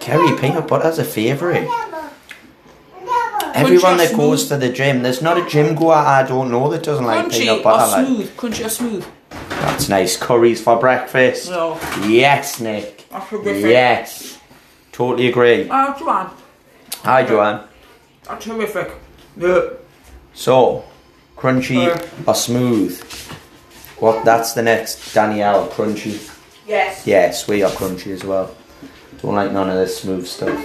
Kerry, 0.00 0.38
peanut 0.38 0.66
butter's 0.66 0.98
a 0.98 1.04
favourite. 1.04 1.68
Everyone 3.58 3.96
that 3.98 4.14
goes 4.16 4.48
to 4.48 4.56
the 4.56 4.70
gym, 4.70 5.02
there's 5.02 5.20
not 5.22 5.36
a 5.38 5.48
gym 5.48 5.74
goer 5.74 5.94
I 5.94 6.22
don't 6.26 6.50
know 6.50 6.70
that 6.70 6.82
doesn't 6.82 7.04
like 7.04 7.26
Crunchy 7.26 7.38
peanut 7.40 7.58
or 7.60 7.62
butter. 7.62 7.92
Like. 7.92 8.06
smooth? 8.06 8.36
Crunchy 8.36 8.64
or 8.66 8.68
smooth? 8.68 9.06
That's 9.48 9.88
nice. 9.88 10.16
Curries 10.16 10.62
for 10.62 10.78
breakfast. 10.78 11.50
No. 11.50 11.78
Yes, 12.06 12.60
Nick. 12.60 13.04
Yes. 13.44 14.38
Totally 14.92 15.28
agree. 15.28 15.68
Oh, 15.70 15.94
Joanne. 15.98 16.30
Hi, 17.04 17.24
Joanne. 17.24 17.64
That's 18.24 18.44
horrific. 18.44 18.92
Yeah. 19.36 19.60
So, 20.34 20.84
crunchy 21.36 21.88
Uh. 21.88 22.06
or 22.26 22.34
smooth? 22.34 23.00
What? 23.98 24.24
That's 24.24 24.52
the 24.52 24.62
next. 24.62 25.14
Danielle, 25.14 25.68
crunchy. 25.68 26.18
Yes. 26.66 27.06
Yes, 27.06 27.48
we 27.48 27.62
are 27.62 27.70
crunchy 27.70 28.12
as 28.12 28.24
well. 28.24 28.54
Don't 29.22 29.34
like 29.34 29.52
none 29.52 29.68
of 29.68 29.76
this 29.76 29.98
smooth 30.00 30.26
stuff. 30.26 30.56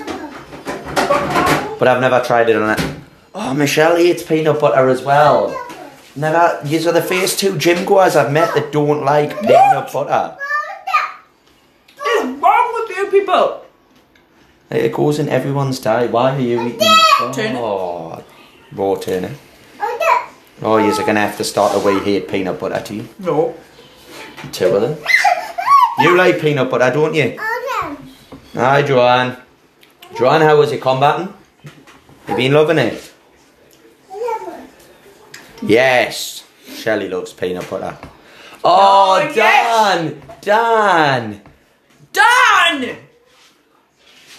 But 1.84 1.98
I've 1.98 2.00
never 2.00 2.22
tried 2.24 2.50
it 2.50 2.56
on 2.56 2.70
it. 2.70 2.96
Oh, 3.36 3.54
Michelle 3.54 3.98
eats 3.98 4.24
peanut 4.24 4.58
butter 4.62 4.88
as 4.88 5.02
well. 5.02 5.50
Never. 6.16 6.62
These 6.64 6.88
are 6.88 6.94
the 6.94 7.02
first 7.02 7.40
two 7.40 7.58
gym 7.58 7.84
goers 7.84 8.16
I've 8.16 8.32
met 8.32 8.56
that 8.56 8.72
don't 8.72 9.04
like 9.04 9.38
peanut 9.42 9.92
butter. 9.92 10.38
What 11.98 12.24
is 12.24 12.42
wrong 12.42 12.88
with 12.88 12.98
you 12.98 13.08
people? 13.12 13.66
It 14.70 14.94
goes 14.94 15.20
in 15.20 15.28
everyone's 15.28 15.78
diet. 15.82 16.10
Why 16.12 16.38
are 16.38 16.40
you 16.40 16.68
eating? 16.68 16.80
Turnip. 17.34 17.58
Oh, 17.58 18.24
raw 18.72 18.96
turnip. 18.96 19.34
Oh, 20.62 20.78
you're 20.78 21.06
gonna 21.06 21.20
have 21.20 21.36
to 21.36 21.44
start 21.44 21.76
a 21.76 21.80
way 21.80 22.00
hate 22.00 22.30
peanut 22.30 22.62
butter 22.62 22.82
tea. 22.82 23.10
No. 23.20 23.58
Two 24.54 24.68
of 24.68 24.82
them. 24.84 24.98
You 26.00 26.16
like 26.16 26.40
peanut 26.40 26.72
butter, 26.72 26.92
don't 26.94 27.14
you? 27.14 27.38
Hi, 28.54 28.82
Joanne. 28.84 29.36
Joanne, 30.18 30.44
how 30.44 30.58
was 30.58 30.72
your 30.72 30.80
combating? 30.80 31.34
You 32.28 32.36
been 32.36 32.54
loving 32.54 32.78
it? 32.78 33.14
Yes. 35.62 36.46
Shelley 36.68 37.10
loves 37.10 37.34
peanut 37.34 37.70
butter. 37.70 37.98
Oh, 38.64 39.20
Oh, 39.22 39.32
yes. 39.36 39.36
Dan! 39.36 40.22
Dan! 40.42 41.42
Dan! 42.12 42.98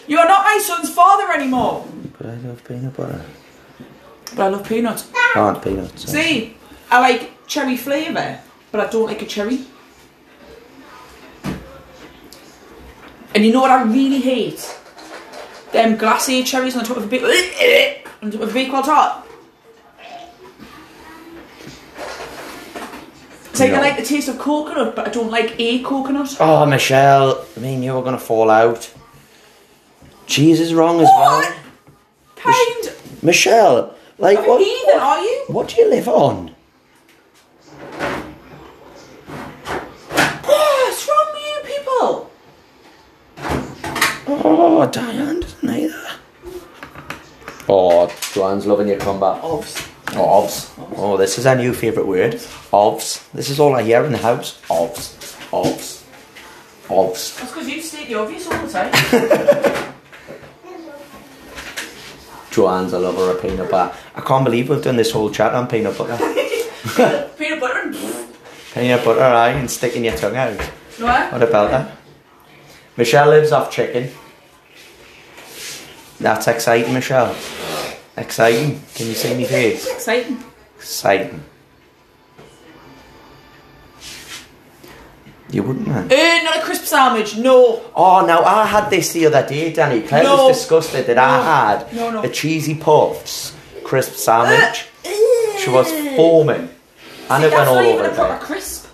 You 0.06 0.18
are 0.18 0.26
not 0.28 0.44
my 0.44 0.58
son's 0.62 0.90
father 0.90 1.30
anymore. 1.32 1.86
But 2.18 2.26
I 2.28 2.34
love 2.36 2.62
peanut 2.66 2.94
butter. 2.96 3.22
But 4.36 4.42
I 4.44 4.48
love 4.48 4.68
peanuts. 4.68 5.10
Aren't 5.34 5.62
peanuts. 5.62 6.10
See, 6.10 6.56
I 6.90 7.00
like 7.00 7.46
cherry 7.46 7.76
flavour, 7.76 8.40
but 8.72 8.80
I 8.86 8.90
don't 8.90 9.06
like 9.06 9.22
a 9.22 9.26
cherry. 9.26 9.60
And 13.34 13.44
you 13.44 13.52
know 13.52 13.60
what 13.62 13.70
I 13.70 13.82
really 13.82 14.20
hate? 14.20 14.78
Them 15.74 15.96
glassy 15.96 16.44
cherries 16.44 16.76
on 16.76 16.82
the 16.84 16.88
top 16.88 16.98
of 16.98 17.02
a 17.02 17.06
big 17.08 17.24
on 18.22 18.30
top 18.30 18.42
of 18.42 18.54
a 18.54 18.70
tart. 18.70 19.26
It's 23.46 23.58
like 23.58 23.72
No. 23.72 23.78
I 23.78 23.80
like 23.80 23.96
the 23.96 24.04
taste 24.04 24.28
of 24.28 24.38
coconut, 24.38 24.94
but 24.94 25.08
I 25.08 25.10
don't 25.10 25.32
like 25.32 25.58
a 25.58 25.82
coconut. 25.82 26.36
Oh, 26.38 26.64
Michelle, 26.64 27.44
me 27.56 27.74
and 27.74 27.82
you 27.82 27.96
are 27.96 28.04
gonna 28.04 28.20
fall 28.20 28.50
out. 28.50 28.88
Cheese 30.28 30.60
is 30.60 30.72
wrong 30.74 31.00
as 31.00 31.08
well. 31.08 31.40
What 31.40 31.56
kind 32.36 32.92
Michelle, 33.20 33.96
like 34.18 34.46
what? 34.46 34.60
heathen 34.62 35.00
are 35.00 35.18
you? 35.18 35.44
What 35.48 35.70
do 35.70 35.80
you 35.80 35.90
live 35.90 36.06
on? 36.06 36.54
What's 40.44 41.08
wrong 41.08 41.26
with 41.32 41.42
you 41.42 41.74
people? 41.74 42.30
Oh, 44.28 44.88
Diane 44.92 45.43
doesn't. 45.66 45.94
Oh, 47.68 48.14
Joanne's 48.32 48.66
loving 48.66 48.88
your 48.88 48.98
combat. 48.98 49.40
Ovs. 49.42 49.90
Oh, 50.12 50.42
ovs. 50.42 50.70
Oh, 50.96 51.16
this 51.16 51.38
is 51.38 51.46
our 51.46 51.56
new 51.56 51.72
favourite 51.72 52.06
word. 52.06 52.34
Ovs. 52.72 53.30
This 53.32 53.48
is 53.48 53.58
all 53.58 53.74
I 53.74 53.82
hear 53.82 54.04
in 54.04 54.12
the 54.12 54.18
house. 54.18 54.60
Ovs. 54.68 55.16
Ovs. 55.50 56.04
Ovs. 56.88 57.38
That's 57.38 57.52
because 57.52 57.68
you 57.68 57.80
state 57.80 58.08
the 58.08 58.14
obvious 58.16 58.46
all 58.46 58.66
the 58.66 58.72
time. 58.72 58.92
Joanne's 62.50 62.92
a 62.92 62.98
lover 62.98 63.30
of 63.30 63.42
peanut 63.42 63.70
butter. 63.70 63.96
I 64.14 64.20
can't 64.20 64.44
believe 64.44 64.68
we've 64.68 64.82
done 64.82 64.96
this 64.96 65.10
whole 65.10 65.30
chat 65.30 65.54
on 65.54 65.66
peanut 65.66 65.98
butter. 65.98 66.16
Peanut 67.36 67.60
butter 67.60 67.80
and 67.80 67.96
peanut 68.74 69.04
butter, 69.04 69.22
aye, 69.22 69.50
and 69.50 69.68
sticking 69.68 70.04
your 70.04 70.14
tongue 70.16 70.36
out. 70.36 70.60
what? 70.98 71.32
What 71.32 71.42
about 71.42 71.70
that? 71.70 71.96
Michelle 72.96 73.30
lives 73.30 73.50
off 73.50 73.72
chicken. 73.72 74.12
That's 76.20 76.46
exciting, 76.48 76.94
Michelle. 76.94 77.34
Exciting. 78.16 78.80
Can 78.94 79.06
you 79.08 79.14
see 79.14 79.34
me 79.34 79.44
face? 79.44 79.86
Exciting. 79.90 80.42
Exciting. 80.76 81.42
You 85.50 85.62
wouldn't, 85.62 85.86
man. 85.86 86.04
Uh, 86.10 86.42
not 86.42 86.58
a 86.58 86.62
crisp 86.62 86.84
sandwich, 86.84 87.36
no. 87.36 87.82
Oh, 87.94 88.24
now 88.26 88.42
I 88.42 88.66
had 88.66 88.90
this 88.90 89.12
the 89.12 89.26
other 89.26 89.46
day, 89.46 89.72
Danny. 89.72 90.00
Claire 90.02 90.24
No. 90.24 90.46
was 90.48 90.56
disgusted 90.58 91.06
that 91.06 91.18
I 91.18 91.76
had 91.76 91.92
No, 91.94 92.10
no. 92.10 92.22
a 92.22 92.28
cheesy 92.28 92.74
puffs 92.74 93.54
crisp 93.84 94.14
sandwich. 94.14 94.86
She 95.58 95.70
was 95.70 95.90
foaming, 96.16 96.68
and 97.30 97.44
it 97.44 97.52
went 97.52 97.68
all 97.68 97.78
over 97.78 98.02
the 98.02 98.08
bed. 98.10 98.40
crisp. 98.40 98.86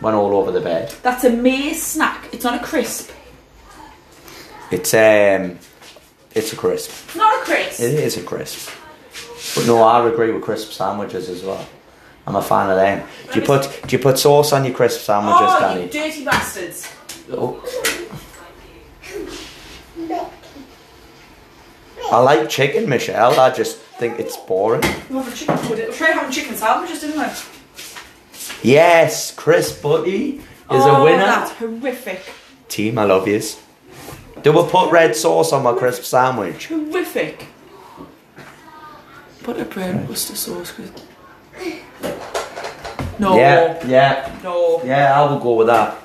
Went 0.00 0.16
all 0.16 0.36
over 0.36 0.50
the 0.52 0.60
bed. 0.60 0.94
That's 1.02 1.24
a 1.24 1.30
maize 1.30 1.82
snack. 1.82 2.28
It's 2.32 2.44
not 2.44 2.60
a 2.60 2.64
crisp. 2.64 3.10
It's 4.70 4.92
um, 4.94 5.58
it's 6.34 6.52
a 6.52 6.56
crisp. 6.56 7.16
Not 7.16 7.42
a 7.42 7.44
crisp. 7.44 7.80
It 7.80 7.94
is 7.94 8.16
a 8.16 8.22
crisp. 8.22 8.70
But 9.54 9.66
no, 9.66 9.82
I 9.82 10.06
agree 10.08 10.32
with 10.32 10.42
crisp 10.42 10.72
sandwiches 10.72 11.28
as 11.28 11.42
well. 11.42 11.66
I'm 12.26 12.36
a 12.36 12.42
fan 12.42 12.70
of 12.70 12.76
them. 12.76 13.06
Do 13.32 13.40
you 13.40 13.46
put 13.46 13.80
do 13.86 13.96
you 13.96 14.02
put 14.02 14.18
sauce 14.18 14.52
on 14.52 14.64
your 14.64 14.74
crisp 14.74 15.00
sandwiches, 15.00 15.40
oh, 15.42 15.60
Danny? 15.60 15.82
you 15.82 15.88
dirty 15.90 16.24
bastards. 16.24 16.90
Oh. 17.30 17.62
I 22.10 22.18
like 22.18 22.48
chicken, 22.48 22.88
Michelle. 22.88 23.38
I 23.38 23.50
just 23.50 23.78
think 23.78 24.18
it's 24.18 24.36
boring. 24.36 24.82
We 25.08 25.16
have 25.16 25.32
a 25.32 25.36
chicken 25.36 25.58
pudding. 25.58 25.92
Having 25.92 26.30
chicken 26.32 26.56
sandwiches, 26.56 27.00
didn't 27.00 27.20
we? 27.20 28.70
Yes, 28.70 29.34
Chris 29.34 29.80
Butty 29.80 30.36
is 30.36 30.42
oh, 30.68 30.96
a 30.96 31.04
winner. 31.04 31.18
That's 31.18 31.52
horrific. 31.52 32.22
Team, 32.68 32.98
I 32.98 33.04
love 33.04 33.28
yous. 33.28 33.60
Do 34.44 34.52
we 34.52 34.62
put 34.70 34.92
red 34.92 35.16
sauce 35.16 35.52
on 35.52 35.62
my 35.62 35.72
crisp 35.72 36.04
sandwich? 36.04 36.68
Horrific. 36.68 37.46
Butter 39.42 39.64
bread, 39.64 40.08
Worcester 40.08 40.36
sauce. 40.36 40.72
'cause- 40.72 40.90
No. 43.18 43.36
Yeah, 43.36 43.78
yeah, 43.86 44.28
No. 44.42 44.80
yeah. 44.84 45.18
I 45.20 45.30
would 45.32 45.40
go 45.42 45.54
with 45.54 45.66
that. 45.68 45.96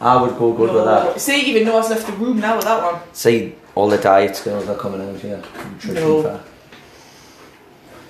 I 0.00 0.20
would 0.20 0.36
go 0.38 0.52
good 0.52 0.72
with 0.72 0.84
that. 0.84 1.20
See, 1.20 1.40
even 1.42 1.64
Noah's 1.64 1.88
left 1.90 2.06
the 2.06 2.12
room 2.12 2.40
now 2.40 2.56
with 2.56 2.64
that 2.64 2.82
one. 2.82 3.00
See, 3.12 3.54
all 3.74 3.88
the 3.88 3.98
diet 3.98 4.36
skills 4.36 4.68
are 4.68 4.74
coming 4.74 5.00
out 5.08 5.20
here. 5.20 5.40
No. 5.88 6.40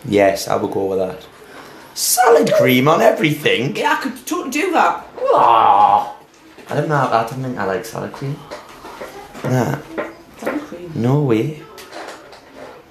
Yes, 0.09 0.49
I 0.49 0.57
would 0.57 0.71
go 0.73 0.85
with 0.87 0.99
that. 1.01 1.21
Salad 1.95 2.53
cream 2.55 2.89
on 2.89 3.01
everything. 3.03 3.77
Yeah, 3.77 3.93
I 3.93 3.97
could 3.97 4.25
do 4.51 4.73
that. 4.73 5.07
Ah, 5.35 6.13
I 6.71 6.75
don't 6.75 6.89
know. 6.89 7.09
I 7.13 7.27
don't 7.29 7.43
think 7.43 7.59
I 7.59 7.65
like 7.65 7.85
salad 7.85 8.13
cream. 8.13 8.39
Cream. 9.51 10.93
no 10.95 11.23
way. 11.23 11.63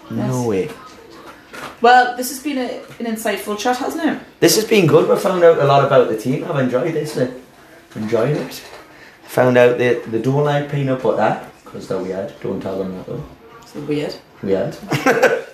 No 0.10 0.26
Yes. 0.40 0.48
way. 0.48 0.70
Well, 1.82 2.16
this 2.18 2.30
has 2.30 2.42
been 2.42 2.58
a, 2.58 2.82
an 3.00 3.06
insightful 3.16 3.58
chat, 3.58 3.78
hasn't 3.78 4.04
it? 4.06 4.20
This 4.40 4.56
has 4.56 4.66
been 4.66 4.88
good. 4.88 5.10
We 5.10 5.16
found 5.18 5.44
out 5.44 5.58
a 5.60 5.66
lot 5.66 5.84
about 5.86 6.10
the 6.10 6.18
team. 6.18 6.44
I've 6.46 6.60
enjoyed 6.64 6.94
this. 6.94 7.18
uh, 7.18 7.32
Enjoyed 7.96 8.36
it. 8.38 8.62
Found 9.28 9.58
out 9.58 9.78
that 9.78 10.12
they 10.12 10.22
don't 10.22 10.44
like 10.44 10.70
peanut 10.72 11.02
butter 11.02 11.46
because 11.64 11.88
they're 11.88 11.98
weird. 12.02 12.34
Don't 12.42 12.62
tell 12.62 12.78
them 12.80 12.94
that 12.98 13.06
though. 13.06 13.24
It's 13.62 13.74
weird. 13.76 14.16
Weird. 14.44 14.78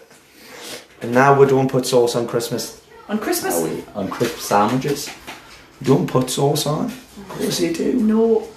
and 1.02 1.12
now 1.14 1.40
we 1.40 1.46
don't 1.48 1.70
put 1.70 1.86
sauce 1.86 2.16
on 2.16 2.28
Christmas. 2.28 2.82
On 3.10 3.18
Christmas? 3.20 3.56
Are 3.62 3.68
we? 3.68 3.84
On 3.96 4.08
crisp 4.10 4.40
sandwiches. 4.40 5.10
Don't 5.84 6.08
put 6.08 6.30
sauce 6.30 6.66
on. 6.66 6.86
Of 6.86 7.26
course 7.30 7.60
you 7.60 7.74
do. 7.74 7.94
No. 7.94 8.48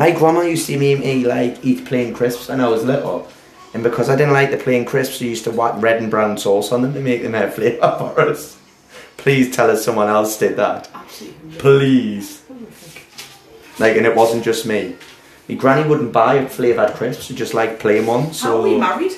My 0.00 0.12
grandma 0.12 0.40
used 0.40 0.66
to 0.68 0.78
make 0.78 1.00
me 1.00 1.26
like 1.26 1.62
eat 1.62 1.84
plain 1.84 2.14
crisps 2.14 2.48
when 2.48 2.58
I 2.58 2.68
was 2.68 2.84
little. 2.86 3.28
And 3.74 3.82
because 3.82 4.08
I 4.08 4.16
didn't 4.16 4.32
like 4.32 4.50
the 4.50 4.56
plain 4.56 4.86
crisps, 4.86 5.18
she 5.18 5.28
used 5.28 5.44
to 5.44 5.50
whack 5.50 5.74
red 5.76 6.00
and 6.00 6.10
brown 6.10 6.38
sauce 6.38 6.72
on 6.72 6.80
them 6.80 6.94
to 6.94 7.00
make 7.00 7.22
them 7.22 7.34
have 7.34 7.52
flavour 7.54 7.94
for 7.98 8.18
us. 8.18 8.58
Please 9.18 9.54
tell 9.54 9.70
us 9.70 9.84
someone 9.84 10.08
else 10.08 10.38
did 10.38 10.56
that. 10.56 10.88
Absolutely 10.94 11.58
Please. 11.58 12.42
Oh, 12.50 12.54
horrific. 12.54 13.02
Like, 13.78 13.96
and 13.98 14.06
it 14.06 14.16
wasn't 14.16 14.42
just 14.42 14.64
me. 14.64 14.96
My 15.50 15.56
granny 15.56 15.86
wouldn't 15.86 16.14
buy 16.14 16.46
flavoured 16.46 16.94
crisps, 16.94 17.24
she 17.24 17.34
just 17.34 17.52
liked 17.52 17.78
plain 17.78 18.06
ones. 18.06 18.40
So, 18.40 18.48
How 18.48 18.56
are 18.56 18.62
we 18.62 18.78
married? 18.78 19.12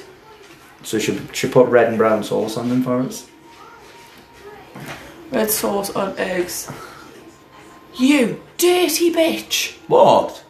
so 0.83 0.99
she, 0.99 1.16
she 1.33 1.49
put 1.49 1.68
red 1.68 1.87
and 1.90 1.97
brown 1.97 2.25
sauce 2.25 2.57
on 2.57 2.68
them 2.68 2.83
for 2.83 2.99
us. 3.03 3.31
Red 5.31 5.49
sauce 5.49 5.90
on 5.90 6.18
eggs. 6.18 6.68
You 7.95 8.42
dirty 8.59 9.12
bitch. 9.12 9.77
What? 9.87 10.42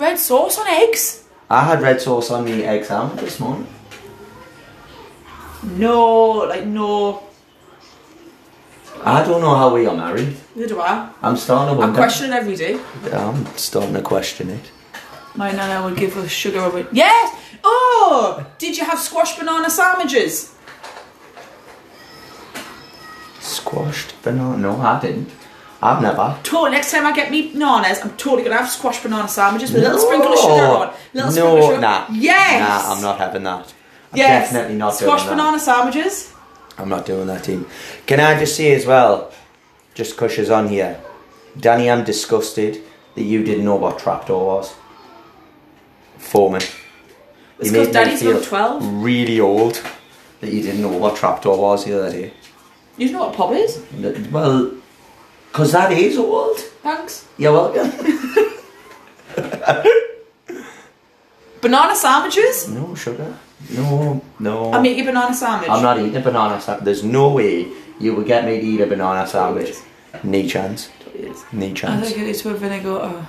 Red 0.00 0.18
sauce 0.18 0.58
on 0.58 0.66
eggs? 0.66 1.24
I 1.50 1.62
had 1.62 1.82
red 1.82 2.00
sauce 2.00 2.30
on 2.30 2.46
the 2.46 2.64
egg 2.64 2.84
sandwich 2.86 3.20
this 3.20 3.38
morning. 3.38 3.66
No, 5.62 6.38
like 6.48 6.64
no. 6.66 7.22
I 9.04 9.22
don't 9.22 9.42
know 9.42 9.54
how 9.54 9.74
we 9.74 9.86
are 9.86 9.94
married. 9.94 10.34
Neither 10.54 10.68
do 10.68 10.80
I. 10.80 11.10
I'm 11.22 11.36
starting 11.36 11.66
to 11.66 11.72
I'm 11.72 11.78
wonder. 11.78 11.98
questioning 11.98 12.32
every 12.32 12.56
day. 12.56 12.80
I'm 13.12 13.44
starting 13.56 13.92
to 13.92 14.00
question 14.00 14.48
it. 14.48 14.70
My 15.34 15.52
nana 15.52 15.84
would 15.84 15.98
give 15.98 16.16
us 16.16 16.30
sugar 16.30 16.60
over. 16.60 16.86
Yes! 16.92 17.36
Oh! 17.62 18.46
Did 18.58 18.78
you 18.78 18.84
have 18.86 18.98
squash 18.98 19.38
banana 19.38 19.68
sandwiches? 19.68 20.54
Squashed 23.40 24.14
banana? 24.22 24.56
No, 24.56 24.80
I 24.80 24.98
didn't. 25.00 25.28
I've 25.82 26.02
never. 26.02 26.38
Totally. 26.42 26.72
Next 26.72 26.90
time 26.90 27.06
I 27.06 27.12
get 27.12 27.30
me 27.30 27.52
bananas, 27.52 28.00
I'm 28.02 28.10
totally 28.16 28.42
gonna 28.42 28.56
have 28.58 28.68
squash 28.68 29.02
banana 29.02 29.28
sandwiches 29.28 29.72
with 29.72 29.82
a 29.82 29.86
little 29.86 29.98
sprinkle 30.00 30.32
of 30.32 30.38
sugar 30.38 30.52
on. 30.52 30.92
Little 31.14 31.30
no, 31.30 31.30
sprinkle 31.30 31.56
of 31.58 31.64
sugar. 31.64 31.80
nah. 31.80 32.06
Yes. 32.12 32.60
Nah, 32.86 32.94
I'm 32.94 33.02
not 33.02 33.18
having 33.18 33.42
that. 33.44 33.72
I'm 34.12 34.18
Yes. 34.18 34.52
definitely 34.52 34.76
not 34.76 34.94
Squash 34.94 35.22
doing 35.24 35.36
that. 35.36 35.42
banana 35.42 35.58
sandwiches. 35.60 36.32
I'm 36.76 36.88
not 36.88 37.06
doing 37.06 37.26
that, 37.28 37.44
team. 37.44 37.66
Can 38.06 38.20
I 38.20 38.38
just 38.38 38.56
say 38.56 38.74
as 38.74 38.84
well, 38.86 39.30
just 39.94 40.16
cushes 40.16 40.50
on 40.50 40.68
here, 40.68 41.00
Danny, 41.58 41.90
I'm 41.90 42.04
disgusted 42.04 42.82
that 43.14 43.22
you 43.22 43.42
didn't 43.42 43.64
know 43.64 43.76
what 43.76 43.98
trapdoor 43.98 44.44
was. 44.46 44.74
Foreman. 46.18 46.62
It's 47.58 47.70
because 47.70 47.94
me 47.94 48.16
feel 48.16 48.40
12. 48.40 49.02
Really 49.02 49.40
old 49.40 49.82
that 50.40 50.52
you 50.52 50.62
didn't 50.62 50.80
know 50.82 50.88
what 50.88 51.16
trapdoor 51.16 51.58
was 51.58 51.84
the 51.84 51.98
other 51.98 52.10
day. 52.10 52.32
You 52.96 53.12
know 53.12 53.20
what 53.26 53.34
Pob 53.34 53.52
is? 53.52 53.82
Well, 54.30 54.72
because 55.50 55.72
that 55.72 55.92
is 55.92 56.16
old. 56.16 56.58
Thanks. 56.58 57.26
You're 57.36 57.52
welcome. 57.52 57.90
Banana 61.60 61.94
sandwiches? 61.94 62.68
no 62.68 62.94
sugar. 62.94 63.36
No, 63.70 64.22
no. 64.38 64.72
I 64.72 64.80
make 64.80 64.96
you 64.96 65.02
a 65.02 65.06
banana 65.06 65.34
sandwich. 65.34 65.68
I'm 65.68 65.82
not 65.82 65.98
eating 65.98 66.16
a 66.16 66.20
banana 66.20 66.60
sandwich. 66.60 66.84
There's 66.84 67.04
no 67.04 67.32
way 67.32 67.68
you 67.98 68.14
would 68.14 68.26
get 68.26 68.46
me 68.46 68.58
to 68.58 68.66
eat 68.66 68.80
a 68.80 68.86
banana 68.86 69.26
sandwich. 69.26 69.76
Knee 70.24 70.48
chance. 70.48 70.88
Knee 71.52 71.74
I 71.82 72.00
think 72.00 72.18
it 72.18 72.28
is 72.28 72.44
with 72.44 72.58
vinegar. 72.58 72.98
Oh. 73.02 73.26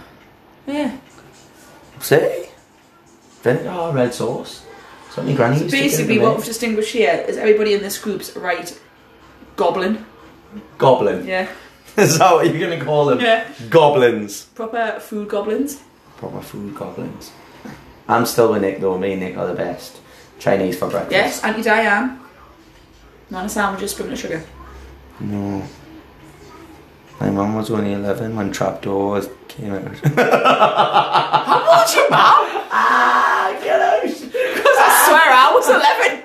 Yeah. 0.65 0.97
See? 1.99 2.45
Vinegar 3.41 3.69
or 3.69 3.89
oh, 3.89 3.93
red 3.93 4.13
sauce. 4.13 4.65
Something 5.09 5.35
granny 5.35 5.59
So 5.59 5.69
basically, 5.69 6.19
what 6.19 6.37
we've 6.37 6.45
distinguished 6.45 6.93
here 6.93 7.25
is 7.27 7.35
everybody 7.35 7.73
in 7.73 7.81
this 7.81 7.97
group's 7.97 8.33
right 8.37 8.79
goblin. 9.57 10.05
Goblin. 10.77 11.27
Yeah. 11.27 11.49
Is 11.97 12.17
that 12.19 12.31
what 12.33 12.45
you're 12.47 12.59
going 12.59 12.79
to 12.79 12.85
call 12.85 13.05
them? 13.05 13.19
Yeah. 13.19 13.47
Goblins. 13.69 14.45
Proper 14.45 14.99
food 14.99 15.27
goblins. 15.29 15.81
Proper 16.17 16.41
food 16.41 16.75
goblins. 16.75 17.31
I'm 18.07 18.25
still 18.25 18.51
with 18.51 18.61
Nick 18.61 18.79
though. 18.79 18.97
Me 18.97 19.11
and 19.13 19.21
Nick 19.21 19.37
are 19.37 19.47
the 19.47 19.53
best. 19.53 19.99
Chinese 20.39 20.77
for 20.77 20.89
breakfast. 20.89 21.11
Yes, 21.11 21.43
Auntie 21.43 21.61
Diane. 21.61 22.19
Banana 23.29 23.47
sandwiches, 23.49 23.91
sprinkle 23.91 24.13
of 24.13 24.19
sugar. 24.19 24.43
No. 25.19 25.63
My 27.19 27.29
mum 27.29 27.55
was 27.55 27.69
only 27.69 27.93
11 27.93 28.35
when 28.35 28.51
Trapdoor 28.51 29.21
came 29.47 29.73
out. 29.73 29.83
How 31.45 31.77
old's 31.79 31.93
your 31.95 32.09
mum? 32.09 32.47
ah, 32.73 33.59
get 33.63 33.79
out! 33.79 34.01
Because 34.01 34.77
I 34.79 34.89
swear 35.05 35.31
I 35.31 35.51
was 35.53 35.67
11. 35.69 36.23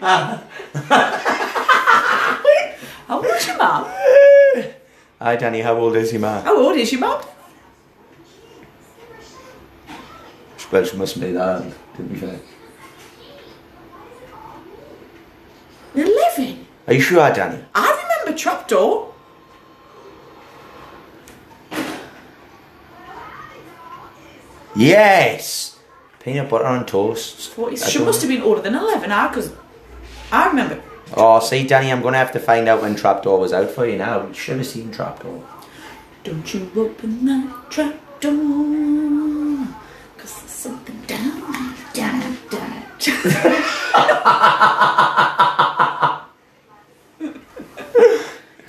How 3.08 3.16
old's 3.22 3.46
your 3.46 3.58
mum? 3.58 3.84
Hi 5.18 5.34
Danny, 5.36 5.60
how 5.60 5.74
old 5.78 5.96
is 5.96 6.12
your 6.12 6.20
man? 6.20 6.44
How 6.44 6.58
old 6.58 6.76
is 6.76 6.92
your 6.92 7.00
mum? 7.00 7.22
Well, 10.70 10.84
she 10.84 10.96
must 10.96 11.18
be 11.18 11.32
that 11.32 11.62
old, 11.62 11.74
to 11.96 12.02
be 12.02 12.16
fair. 12.16 12.38
11. 15.94 16.66
Are 16.86 16.92
you 16.92 17.00
sure, 17.00 17.32
Danny? 17.32 17.64
I 17.74 18.18
remember 18.24 18.38
Trapdoor. 18.38 19.14
Yes! 24.74 25.78
Peanut 26.20 26.50
butter 26.50 26.66
on 26.66 26.84
toast. 26.84 27.50
40. 27.54 27.76
She 27.76 28.00
must 28.00 28.20
have 28.20 28.28
been 28.28 28.42
older 28.42 28.60
than 28.60 28.74
11 28.74 29.08
now, 29.08 29.28
because 29.28 29.52
I 30.30 30.48
remember. 30.48 30.82
Oh, 31.14 31.38
see, 31.40 31.66
Danny, 31.66 31.92
I'm 31.92 32.02
going 32.02 32.12
to 32.12 32.18
have 32.18 32.32
to 32.32 32.40
find 32.40 32.68
out 32.68 32.82
when 32.82 32.96
Trapdoor 32.96 33.38
was 33.38 33.52
out 33.52 33.70
for 33.70 33.86
you 33.86 33.96
now. 33.96 34.26
You 34.26 34.34
should 34.34 34.56
have 34.58 34.66
seen 34.66 34.90
Trapdoor. 34.90 35.44
Don't 36.24 36.52
you 36.52 36.70
open 36.76 37.24
that 37.26 37.70
trap 37.70 37.94
door, 38.20 38.32
cause 40.18 40.40
there's 40.40 40.50
something 40.50 41.00
down, 41.02 41.74
down, 41.92 42.36
down. 42.50 42.82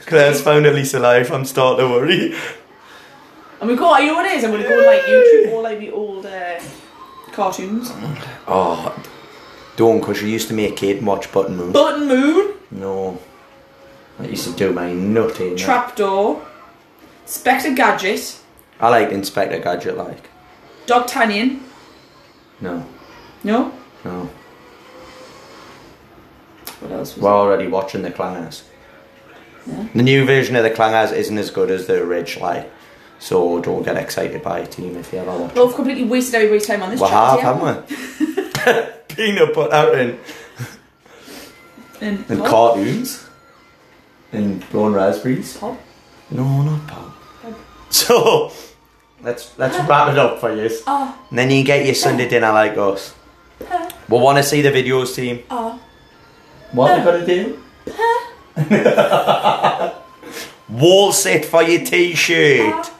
Claire's 0.05 0.41
found 0.41 0.65
Elisa 0.67 0.99
Life. 0.99 1.31
I'm 1.31 1.45
starting 1.45 1.87
to 1.87 1.91
worry. 1.91 2.35
And 3.59 3.69
we 3.69 3.75
go, 3.75 3.97
you 3.97 4.07
know 4.07 4.13
what 4.13 4.25
it 4.27 4.33
is? 4.33 4.43
I'm 4.43 4.51
gonna 4.51 4.63
go 4.63 4.79
on 4.79 4.85
like 4.85 5.01
YouTube, 5.01 5.51
all 5.53 5.63
like 5.63 5.79
the 5.79 5.91
old 5.91 6.27
uh, 6.27 6.59
cartoons. 7.31 7.91
Oh, 8.47 8.95
don't, 9.77 9.99
because 10.01 10.17
she 10.17 10.29
used 10.29 10.49
to 10.49 10.53
make 10.53 10.75
Kate 10.75 11.01
watch 11.01 11.31
Button 11.31 11.55
Moon. 11.55 11.71
Button 11.71 12.07
Moon, 12.07 12.53
No. 12.71 13.19
That 14.19 14.29
used 14.29 14.45
to 14.47 14.53
do 14.53 14.73
my 14.73 14.91
nutty. 14.91 15.55
Trapdoor, 15.55 16.45
Spectre 17.25 17.73
Gadget, 17.73 18.39
I 18.79 18.89
like 18.89 19.11
Inspector 19.11 19.57
Gadget, 19.59 19.95
like. 19.95 20.29
Dogtanian. 20.87 21.59
No, 22.59 22.83
No? 23.43 23.71
no. 24.03 24.29
What 26.79 26.91
else 26.91 27.15
was 27.15 27.23
We're 27.23 27.31
already 27.31 27.67
watching 27.67 28.01
the 28.03 28.11
Clangers. 28.11 28.63
Yeah. 29.65 29.87
The 29.93 30.03
new 30.03 30.25
version 30.25 30.55
of 30.55 30.63
the 30.63 30.69
Clangers 30.71 31.11
isn't 31.13 31.37
as 31.37 31.49
good 31.51 31.69
as 31.71 31.87
the 31.87 32.01
original, 32.01 32.47
like. 32.47 32.71
So 33.19 33.59
don't 33.61 33.83
get 33.83 33.97
excited 33.97 34.41
by 34.43 34.59
it, 34.59 34.71
team, 34.71 34.95
if 34.95 35.11
you 35.11 35.19
ever 35.19 35.35
watch. 35.37 35.55
Well, 35.55 35.67
we've 35.67 35.75
completely 35.75 36.03
wasted 36.05 36.35
everybody's 36.35 36.67
time 36.67 36.83
on 36.83 36.91
this 36.91 37.01
We 37.01 37.07
have, 37.07 37.39
haven't 37.39 37.89
we? 38.67 38.83
Peanut 39.17 39.53
butter 39.53 39.97
and, 39.97 40.19
And, 41.99 42.23
and 42.29 42.45
cartoons. 42.45 43.25
And 44.31 44.67
blown 44.69 44.93
raspberries. 44.93 45.57
Pop? 45.57 45.77
No, 46.29 46.61
not 46.61 46.85
pop. 46.87 47.15
So 47.89 48.51
let's 49.23 49.57
let's 49.57 49.77
wrap 49.89 50.11
it 50.11 50.19
up 50.19 50.39
for 50.39 50.53
you. 50.53 50.69
Oh, 50.85 51.17
And 51.29 51.39
then 51.39 51.49
you 51.49 51.63
get 51.63 51.85
your 51.85 51.95
Sunday 51.95 52.27
dinner 52.29 52.51
like 52.51 52.77
us. 52.77 53.15
uh, 53.69 53.89
We 54.09 54.19
want 54.19 54.37
to 54.37 54.43
see 54.43 54.61
the 54.61 54.69
videos, 54.71 55.15
team. 55.15 55.43
oh, 55.49 55.79
What 56.73 56.97
we 56.99 57.03
going 57.03 57.25
to 57.25 57.27
do? 57.35 57.59
Wall 60.69 61.11
sit 61.13 61.45
for 61.45 61.63
your 61.63 61.83
t-shirt. 61.85 62.91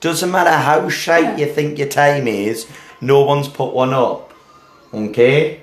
Doesn't 0.00 0.30
matter 0.30 0.52
how 0.52 0.88
shite 0.88 1.38
you 1.38 1.46
think 1.46 1.78
your 1.78 1.88
time 1.88 2.28
is, 2.28 2.66
no 3.00 3.22
one's 3.24 3.48
put 3.48 3.74
one 3.74 3.92
up. 3.92 4.32
Okay? 4.94 5.62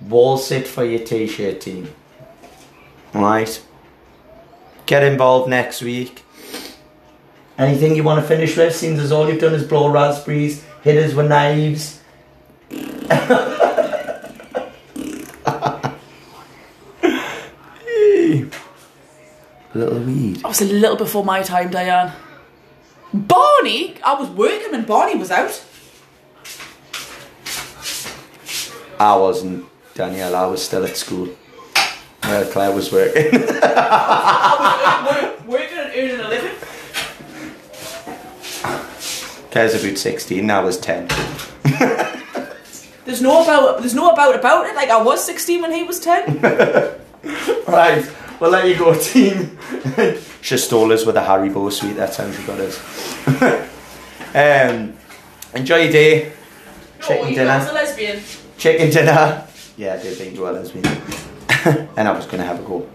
Wall 0.00 0.36
sit 0.36 0.66
for 0.66 0.84
your 0.84 1.00
t-shirt 1.00 1.60
team. 1.60 1.94
Right. 3.12 3.62
Get 4.86 5.02
involved 5.02 5.48
next 5.48 5.82
week. 5.82 6.24
Anything 7.56 7.94
you 7.94 8.02
want 8.02 8.20
to 8.20 8.26
finish 8.26 8.56
with? 8.56 8.74
Seems 8.74 8.98
as 8.98 9.12
all 9.12 9.28
you've 9.28 9.40
done 9.40 9.54
is 9.54 9.64
blow 9.66 9.88
raspberries, 9.88 10.64
hit 10.82 11.02
us 11.02 11.14
with 11.14 11.28
knives. 11.28 12.00
A 12.70 13.70
little 19.74 20.00
weed. 20.00 20.44
I 20.44 20.48
was 20.48 20.60
a 20.60 20.64
little 20.64 20.96
before 20.96 21.24
my 21.24 21.42
time, 21.42 21.70
Diane. 21.70 22.12
Barney, 23.12 23.94
I 24.04 24.14
was 24.14 24.28
working 24.30 24.72
when 24.72 24.84
Barney 24.84 25.14
was 25.16 25.30
out. 25.30 25.64
I 28.98 29.16
wasn't, 29.16 29.66
Danielle, 29.94 30.34
I 30.34 30.46
was 30.46 30.64
still 30.64 30.84
at 30.84 30.96
school. 30.96 31.28
Well, 32.22 32.50
Claire 32.50 32.72
was 32.72 32.90
working. 32.90 33.30
Was 33.32 33.50
working 35.46 35.78
and 35.78 35.92
earning 35.94 36.20
a 36.20 36.28
living. 36.28 36.50
Claire's 39.50 39.84
about 39.84 39.98
16, 39.98 40.50
I 40.50 40.60
was 40.60 40.78
10. 40.78 41.08
There's 43.04 43.20
no 43.22 43.44
about. 43.44 43.78
There's 43.80 43.94
no 43.94 44.10
about 44.10 44.34
about 44.34 44.66
it. 44.66 44.74
Like 44.74 44.88
I 44.88 45.00
was 45.00 45.22
16 45.24 45.62
when 45.62 45.72
he 45.72 45.84
was 45.84 46.00
10. 46.00 46.40
Right, 47.66 48.04
we'll 48.38 48.50
let 48.50 48.68
you 48.68 48.76
go, 48.78 48.94
team. 48.94 49.58
she 50.42 50.58
stole 50.58 50.92
us 50.92 51.06
with 51.06 51.16
a 51.16 51.20
Haribo 51.22 51.72
sweet, 51.72 51.96
that's 51.96 52.18
how 52.18 52.30
she 52.30 52.42
got 52.42 52.60
us. 52.60 52.78
um, 54.34 54.92
enjoy 55.54 55.84
your 55.84 55.92
day. 55.92 56.32
Chicken 57.00 57.28
you 57.30 57.34
dinner. 57.34 57.66
a 57.70 57.72
lesbian. 57.72 58.20
Chicken 58.58 58.90
dinner. 58.90 59.46
Yeah, 59.76 59.94
I 59.94 60.02
did 60.02 60.16
think 60.16 60.34
you 60.34 60.42
were 60.42 60.52
lesbian. 60.52 60.84
and 61.96 62.08
I 62.08 62.12
was 62.12 62.26
going 62.26 62.38
to 62.38 62.44
have 62.44 62.60
a 62.60 62.62
go. 62.62 62.88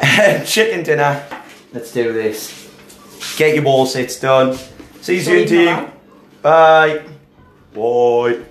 Chicken 0.44 0.82
dinner. 0.82 1.24
Let's 1.72 1.92
do 1.92 2.12
this. 2.12 2.70
Get 3.36 3.54
your 3.54 3.64
wall 3.64 3.86
sits 3.86 4.20
done. 4.20 4.58
See 5.00 5.16
you 5.16 5.20
soon, 5.22 5.46
team. 5.48 5.90
Bye. 6.42 7.02
Bye. 7.74 8.44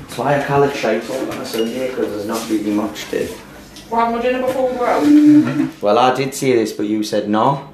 That's 0.00 0.18
why 0.18 0.40
I 0.40 0.44
call 0.46 0.62
it 0.62 0.74
shite 0.76 1.10
on 1.10 1.28
a 1.40 1.44
Sunday 1.44 1.90
because 1.90 2.08
there's 2.08 2.26
not 2.26 2.48
really 2.48 2.70
much 2.70 3.04
to. 3.10 3.28
We're 3.90 3.98
having 3.98 4.16
our 4.16 4.22
dinner 4.22 4.46
before 4.46 4.70
we 4.70 4.78
go. 4.78 5.68
Well, 5.82 5.98
I 5.98 6.14
did 6.14 6.34
say 6.34 6.54
this, 6.54 6.72
but 6.72 6.86
you 6.86 7.02
said 7.02 7.28
no. 7.28 7.73